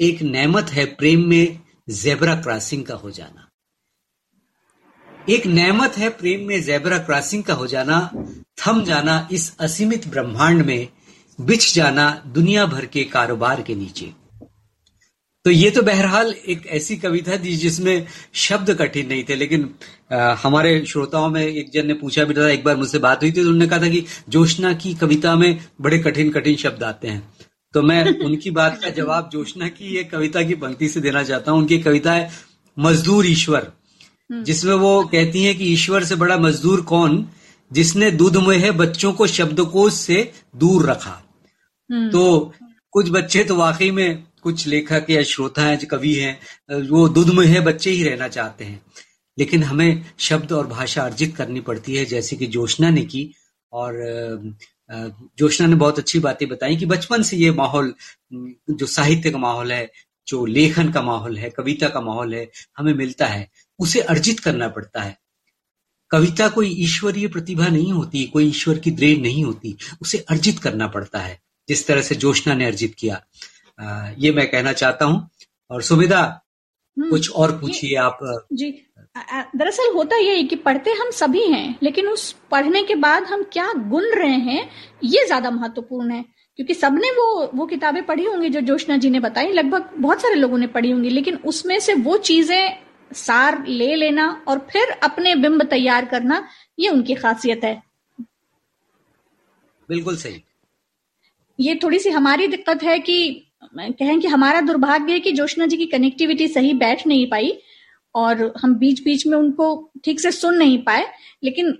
एक 0.00 0.22
नेमत 0.22 0.70
है 0.70 0.84
प्रेम 0.84 1.28
में 1.28 1.60
जेबरा 1.90 2.34
क्रॉसिंग 2.34 2.84
का 2.84 2.94
हो 2.94 3.10
जाना। 3.10 3.48
एक 5.28 5.46
नेमत 5.46 5.98
है 5.98 6.08
प्रेम 6.08 6.48
में 6.48 6.62
जेबरा 6.62 6.98
क्रॉसिंग 6.98 7.44
का 7.44 7.54
हो 7.54 7.66
जाना, 7.66 8.10
थम 8.60 8.84
जाना 8.84 9.28
इस 9.32 9.56
असीमित 9.60 10.08
ब्रह्मांड 10.08 10.62
में, 10.62 10.88
बिछ 11.40 11.74
जाना 11.74 12.22
दुनिया 12.26 12.66
भर 12.66 12.86
के 12.86 13.04
कारोबार 13.04 13.62
के 13.62 13.74
नीचे। 13.74 14.14
तो 15.48 15.52
ये 15.52 15.70
तो 15.70 15.82
बहरहाल 15.82 16.34
एक 16.46 16.66
ऐसी 16.68 16.96
कविता 16.98 17.36
थी 17.36 17.54
जिसमें 17.56 18.06
शब्द 18.36 18.70
कठिन 18.74 19.06
नहीं 19.08 19.22
थे 19.28 19.34
लेकिन 19.34 19.62
आ, 20.12 20.34
हमारे 20.34 20.84
श्रोताओं 20.86 21.28
में 21.28 21.40
एक 21.42 21.70
जन 21.72 21.86
ने 21.86 21.94
पूछा 21.94 22.24
भी 22.24 22.34
था 22.34 22.48
एक 22.48 22.64
बार 22.64 22.76
मुझसे 22.76 22.98
बात 22.98 23.22
हुई 23.22 23.30
थी 23.30 23.34
तो 23.34 23.40
उन्होंने 23.42 23.66
कहा 23.66 23.82
था 23.82 23.88
कि 23.88 24.04
जोशना 24.28 24.72
की 24.74 24.92
कविता 24.96 25.34
में 25.36 25.58
बड़े 25.80 25.98
कठिन 26.00 26.30
कठिन 26.30 26.56
शब्द 26.56 26.82
आते 26.82 27.08
हैं 27.08 27.22
तो 27.74 27.82
मैं 27.82 28.04
उनकी 28.20 28.50
बात 28.50 28.78
का 28.82 28.90
जवाब 28.92 29.30
जोशना 29.32 29.68
की 29.70 29.96
एक 29.96 30.10
कविता 30.10 30.42
की 30.42 30.54
पंक्ति 30.58 30.88
से 30.88 31.00
देना 31.00 31.22
चाहता 31.22 31.52
हूँ 31.52 31.60
उनकी 31.60 31.78
कविता 31.80 32.12
है 32.12 32.30
मजदूर 32.76 33.26
ईश्वर 33.28 33.72
हम्म। 34.30 34.42
जिसमें 34.44 34.74
वो 34.76 34.94
कहती 35.08 35.44
है 35.44 35.54
कि 35.54 35.72
ईश्वर 35.72 36.04
से 36.04 36.16
बड़ा 36.18 36.38
मजदूर 36.40 36.82
कौन 36.86 37.26
जिसने 37.70 38.10
दूधमय 38.18 38.70
बच्चों 38.76 39.12
को 39.12 39.26
शब्दकोश 39.32 39.94
से 39.96 40.30
दूर 40.58 40.90
रखा 40.90 41.20
हम्म। 41.90 42.10
तो 42.10 42.52
कुछ 42.94 43.10
बच्चे 43.10 43.44
तो 43.44 43.56
वाकई 43.56 43.90
में 43.90 44.27
कुछ 44.42 44.66
लेखक 44.66 45.06
या 45.10 45.22
श्रोता 45.22 45.62
हैं, 45.62 45.86
कवि 45.86 46.14
हैं, 46.14 46.40
वो 46.88 47.08
दुध 47.08 47.34
में 47.34 47.46
है, 47.46 47.60
बच्चे 47.60 47.90
ही 47.90 48.02
रहना 48.02 48.28
चाहते 48.28 48.64
हैं। 48.64 48.82
लेकिन 49.38 49.62
हमें 49.62 50.04
शब्द 50.18 50.52
और 50.52 50.66
भाषा 50.66 51.02
अर्जित 51.02 51.36
करनी 51.36 51.60
पड़ती 51.60 51.94
है, 51.94 52.04
जैसे 52.04 52.36
कि 52.36 52.46
जोशना 52.46 52.90
ने 52.90 53.02
की। 53.02 53.34
और 53.72 53.92
जोशना 55.38 55.66
ने 55.66 55.74
बहुत 55.74 55.98
अच्छी 55.98 56.18
बातें 56.18 56.48
बताई 56.48 56.76
कि 56.76 56.86
बचपन 56.86 57.22
से 57.22 57.36
ये 57.36 57.50
माहौल, 57.50 57.94
जो 58.70 58.86
साहित्य 58.86 59.30
का 59.30 59.38
माहौल 59.38 59.72
है, 59.72 59.90
जो 60.28 60.46
लेखन 60.46 60.92
का 60.92 61.02
माहौल 61.02 61.38
है, 61.38 61.50
कविता 61.50 61.88
का 61.88 62.00
माहौल 62.00 62.34
है, 62.34 62.50
हमें 62.78 62.94
मिलता 62.94 63.26
है, 63.26 63.50
उसे 63.78 64.00
अर्जित 64.00 64.40
करना 64.40 64.68
पड़ता 64.68 65.02
है। 65.02 65.18
कविता 66.10 66.48
कोई 66.48 66.70
ईश्वरीय 66.70 67.28
प्रतिभा 67.28 67.66
नहीं 67.66 67.92
होती, 67.92 68.24
कोई 68.24 68.48
ईश्वर 68.48 68.78
की 68.78 68.90
देन 68.90 69.20
नहीं 69.20 69.44
होती, 69.44 69.76
उसे 70.02 70.18
अर्जित 70.18 70.58
करना 70.58 70.86
पड़ता 70.86 71.18
है, 71.18 71.40
जिस 71.68 71.86
तरह 71.86 72.02
से 72.02 72.14
जोशना 72.14 72.54
ने 72.54 72.66
अर्जित 72.66 72.94
किया। 72.98 73.26
ये 74.18 74.30
मैं 74.32 74.50
कहना 74.50 74.72
चाहता 74.74 75.04
हूँ। 75.04 75.28
और 75.70 75.82
सुविधा 75.82 76.20
हम्म, 76.96 77.10
कुछ 77.10 77.30
और 77.32 77.52
पूछिए 77.60 77.96
आप। 77.98 78.18
जी 78.52 78.70
दरअसल 79.56 79.92
होता 79.94 80.16
यही 80.16 80.42
कि 80.44 80.56
पढ़ते 80.58 80.90
हम 80.92 81.10
सभी 81.10 81.42
हैं 81.52 81.78
लेकिन 81.82 82.08
उस 82.08 82.30
पढ़ने 82.50 82.82
के 82.82 82.94
बाद 82.96 83.24
हम 83.24 83.42
क्या 83.52 83.72
गुन 83.90 84.04
रहे 84.14 84.36
हैं 84.42 84.68
ये 85.04 85.24
ज़्यादा 85.26 85.50
महत्वपूर्ण 85.50 86.10
है। 86.10 86.24
क्योंकि 86.58 86.74
सबने 86.74 87.10
वो 87.10 87.50
वो 87.54 87.66
किताबें 87.66 88.04
पढ़ी 88.06 88.24
होंगी 88.24 88.48
जो 88.48 88.60
जोशना 88.62 88.96
जी 88.96 89.10
ने 89.10 89.20
बताई 89.20 89.52
लगभग 89.52 89.90
बहुत 89.96 90.22
सारे 90.22 90.34
लोगों 90.34 90.58
ने 90.58 90.66
पढ़ी 90.68 90.90
होंगी 90.90 91.10
लेकिन 91.10 91.36
उसमें 91.46 91.78
से 91.80 91.94
वो 91.96 92.16
चीज़ें 92.18 92.78
सार 93.10 93.64
ले 93.66 93.94
लेना 93.94 94.26
और 94.48 94.58
फिर 94.72 94.90
अपने 95.02 95.34
बिंब 95.34 95.62
तैयार 95.64 96.04
करना 96.04 96.46
ये 96.78 96.88
उनकी 96.88 97.14
खासियत 97.14 97.64
है। 97.64 97.82
बिल्कुल 99.88 100.16
सही। 100.16 100.42
ये 101.58 101.78
थोड़ी 101.82 101.98
सी 101.98 102.10
हमारी 102.10 102.46
दिक्कत 102.46 102.82
है 102.82 102.98
कि 102.98 103.44
कहें 103.62 104.20
कि 104.20 104.28
हमारा 104.28 104.60
दुर्भाग्य 104.62 105.12
है 105.12 105.20
कि 105.20 105.32
जोशना 105.32 105.66
जी 105.66 105.76
की 105.76 105.86
कनेक्टिविटी 105.88 106.48
सही 106.48 106.72
बैठ 106.76 107.06
नहीं 107.06 107.26
पाई 107.30 107.58
और 108.14 108.52
हम 108.62 108.74
बीच 108.76 109.02
बीच 109.04 109.26
में 109.26 109.36
उनको 109.38 109.66
ठीक 110.04 110.20
से 110.20 110.30
सुन 110.32 110.56
नहीं 110.56 110.78
पाए, 110.84 111.06
लेकिन 111.44 111.76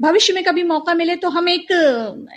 भविष्य 0.00 0.32
में 0.34 0.42
कभी 0.44 0.62
मौका 0.64 0.94
मिले 0.94 1.16
तो 1.16 1.28
हम 1.30 1.48
एक 1.48 1.72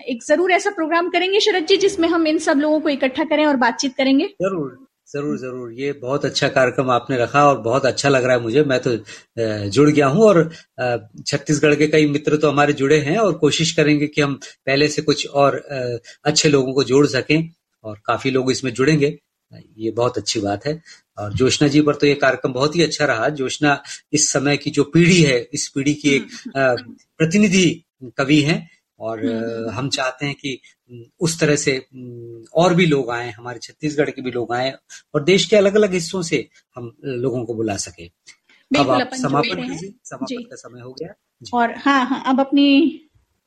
एक 0.08 0.24
ज़रूर 0.24 0.52
ऐसा 0.52 0.70
प्रोग्राम 0.72 1.10
करेंगे 1.10 1.40
शरद 1.42 1.66
जी 1.68 1.78
जिसमें 1.78 2.08
हम 2.10 2.28
इन 2.28 2.38
सब 2.40 2.58
लोगों 2.60 2.80
को 2.80 2.90
इकट्ठा 2.90 3.24
करें 3.26 3.46
और 3.46 3.56
बातचीत 3.58 3.96
करेंगे। 3.98 4.26
ज़रूर 4.42 4.78
ज़रूर 5.10 5.38
ज़रूर। 5.38 5.72
ये 5.74 5.92
बहुत 6.02 6.26
अच्छा 6.26 6.48
कार्यक्रम 6.50 6.90
आपने 6.92 7.18
रखा 7.18 7.44
और 7.48 7.60
बहुत 7.62 7.86
अच्छा 7.86 8.10
लग 8.10 8.24
रहा 8.24 8.36
है 8.36 8.42
मुझे। 8.42 8.64
मैं 8.64 8.80
तो 8.80 8.96
जुड़ 9.70 9.90
गया 9.90 10.08
हूँ 10.08 10.24
और 10.24 10.50
छत्तीसगढ़ 11.28 11.76
के 11.76 11.88
कई 11.88 12.06
मित्र 12.08 12.38
तो 12.38 12.50
हमारे 12.50 12.74
जुड़े 12.74 12.98
हैं 13.02 13.18
और 13.18 13.34
कोशिश 13.38 13.72
करेंगे 13.76 14.08
कि 14.08 14.22
हम 14.22 14.34
पहले 14.66 14.88
से 14.88 15.02
कुछ 15.02 15.28
और 15.28 15.58
अच्छे 16.26 16.50
लोगों 16.50 16.74
को 16.74 16.84
जोड़ 16.84 17.06
सकें। 17.08 17.38
और 17.84 18.02
काफ़ी 18.06 18.30
लोग 18.32 18.52
इसमें 18.52 18.74
जुड़ेंगे। 18.74 19.20
ये 19.78 19.92
बहुत 19.92 20.18
अच्छी 20.18 20.40
बात 20.40 20.66
है। 20.66 20.82
और 21.18 21.34
जोशना 21.34 21.68
जी 21.68 21.82
पर 21.82 21.96
तो 21.96 22.08
ये 22.08 22.16
कार्यक्रम 22.16 22.54
बहुत 22.54 22.76
ही 22.76 22.82
अच्छा 22.82 23.06
रहा। 23.06 23.30
जोशना 23.30 23.84
इस 24.14 24.30
समय 24.30 24.58
की 24.58 24.70
जो 24.70 24.84
पीढ़ी 24.84 25.22
है 25.22 25.50
इस 25.54 25.68
पीढ़ी 25.68 25.94
की 25.94 26.10
एक 26.10 26.28
हम्म। 26.58 26.96
प्रतिनिधि 27.18 27.86
कवि 28.18 28.42
हैं। 28.42 28.70
और 29.00 29.26
हम्म। 29.26 29.70
हम 29.70 29.90
चाहते 29.90 30.26
हैं 30.26 30.36
कि 30.36 30.60
उस 31.20 31.40
तरह 31.40 31.56
से 31.56 31.86
और 32.54 32.74
भी 32.74 32.86
लोग 32.86 33.12
आए 33.12 33.32
हमारे 33.32 33.60
छत्तीसगढ़ 33.60 34.10
के 34.10 34.22
भी 34.22 34.32
लोग 34.32 34.54
आए 34.54 34.74
और 35.16 35.24
देश 35.24 35.46
के 35.46 35.56
अलग 35.56 35.76
अलग 35.76 35.94
हिस्सों 35.94 36.22
से 36.22 36.50
हम 36.76 36.98
लोगों 37.06 37.46
को 37.46 37.54
बुला 37.54 37.78
सके। 37.78 38.08
अब 38.80 38.90
आप 38.90 39.10
समापन 39.14 39.70
कीजिए। 39.70 39.94
समापन 40.04 40.44
का 40.44 40.56
समय 40.56 40.82
हो 40.82 40.92
गया। 40.92 41.14
और 41.54 41.72
हाँ 41.72 42.06
हाँ 42.06 42.24
अब 42.26 42.40
अपनी 42.40 43.00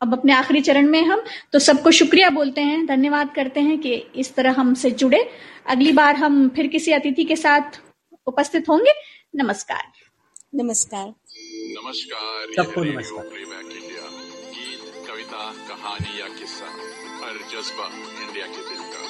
अब 0.03 0.13
अपने 0.13 0.33
आखिरी 0.33 0.61
चरण 0.61 0.87
में 0.89 1.03
हम 1.05 1.23
तो 1.53 1.59
सबको 1.59 1.91
शुक्रिया 1.91 2.29
बोलते 2.31 2.61
हैं 2.61 2.85
धन्यवाद 2.87 3.33
करते 3.35 3.61
हैं 3.61 3.79
कि 3.79 3.95
इस 4.17 4.35
तरह 4.35 4.53
हमसे 4.53 4.91
जुड़े। 4.91 5.19
अगली 5.67 5.93
बार 5.93 6.17
हम 6.17 6.49
फिर 6.49 6.67
किसी 6.67 6.93
अतिथि 6.93 7.25
के 7.25 7.37
साथ 7.37 7.81
उपस्थित 8.27 8.69
होंगे। 8.69 8.93
नमस्कार। 9.37 9.83
नमस्कार। 10.55 11.07
नमस्कार 11.77 12.55
सबको 12.57 12.85
नमस्कार। 12.85 13.27
गीत 14.55 14.81
कविता 15.09 15.53
कहानी 15.69 16.21
या 16.21 16.29
किस्सा 16.39 16.69
हर 17.21 17.37
जज्बा 17.53 17.87
इंडिया 18.23 18.47
के 18.47 18.69
दिल 18.71 18.83
का। 18.83 19.01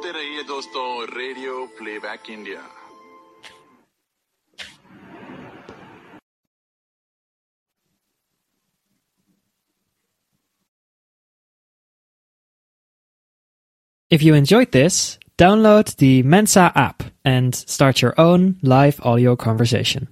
सुनते 0.00 0.10
रहिए 0.12 0.42
दोस्तों 0.48 0.84
radio 1.08 1.54
playback 1.78 2.30
India 2.30 2.60
If 14.16 14.22
you 14.22 14.34
enjoyed 14.34 14.72
this, 14.72 15.18
download 15.36 15.94
the 15.96 16.22
Mensa 16.22 16.72
app 16.74 17.02
and 17.24 17.54
start 17.54 18.00
your 18.00 18.14
own 18.16 18.48
live 18.62 19.00
audio 19.12 19.36
conversation. 19.36 20.08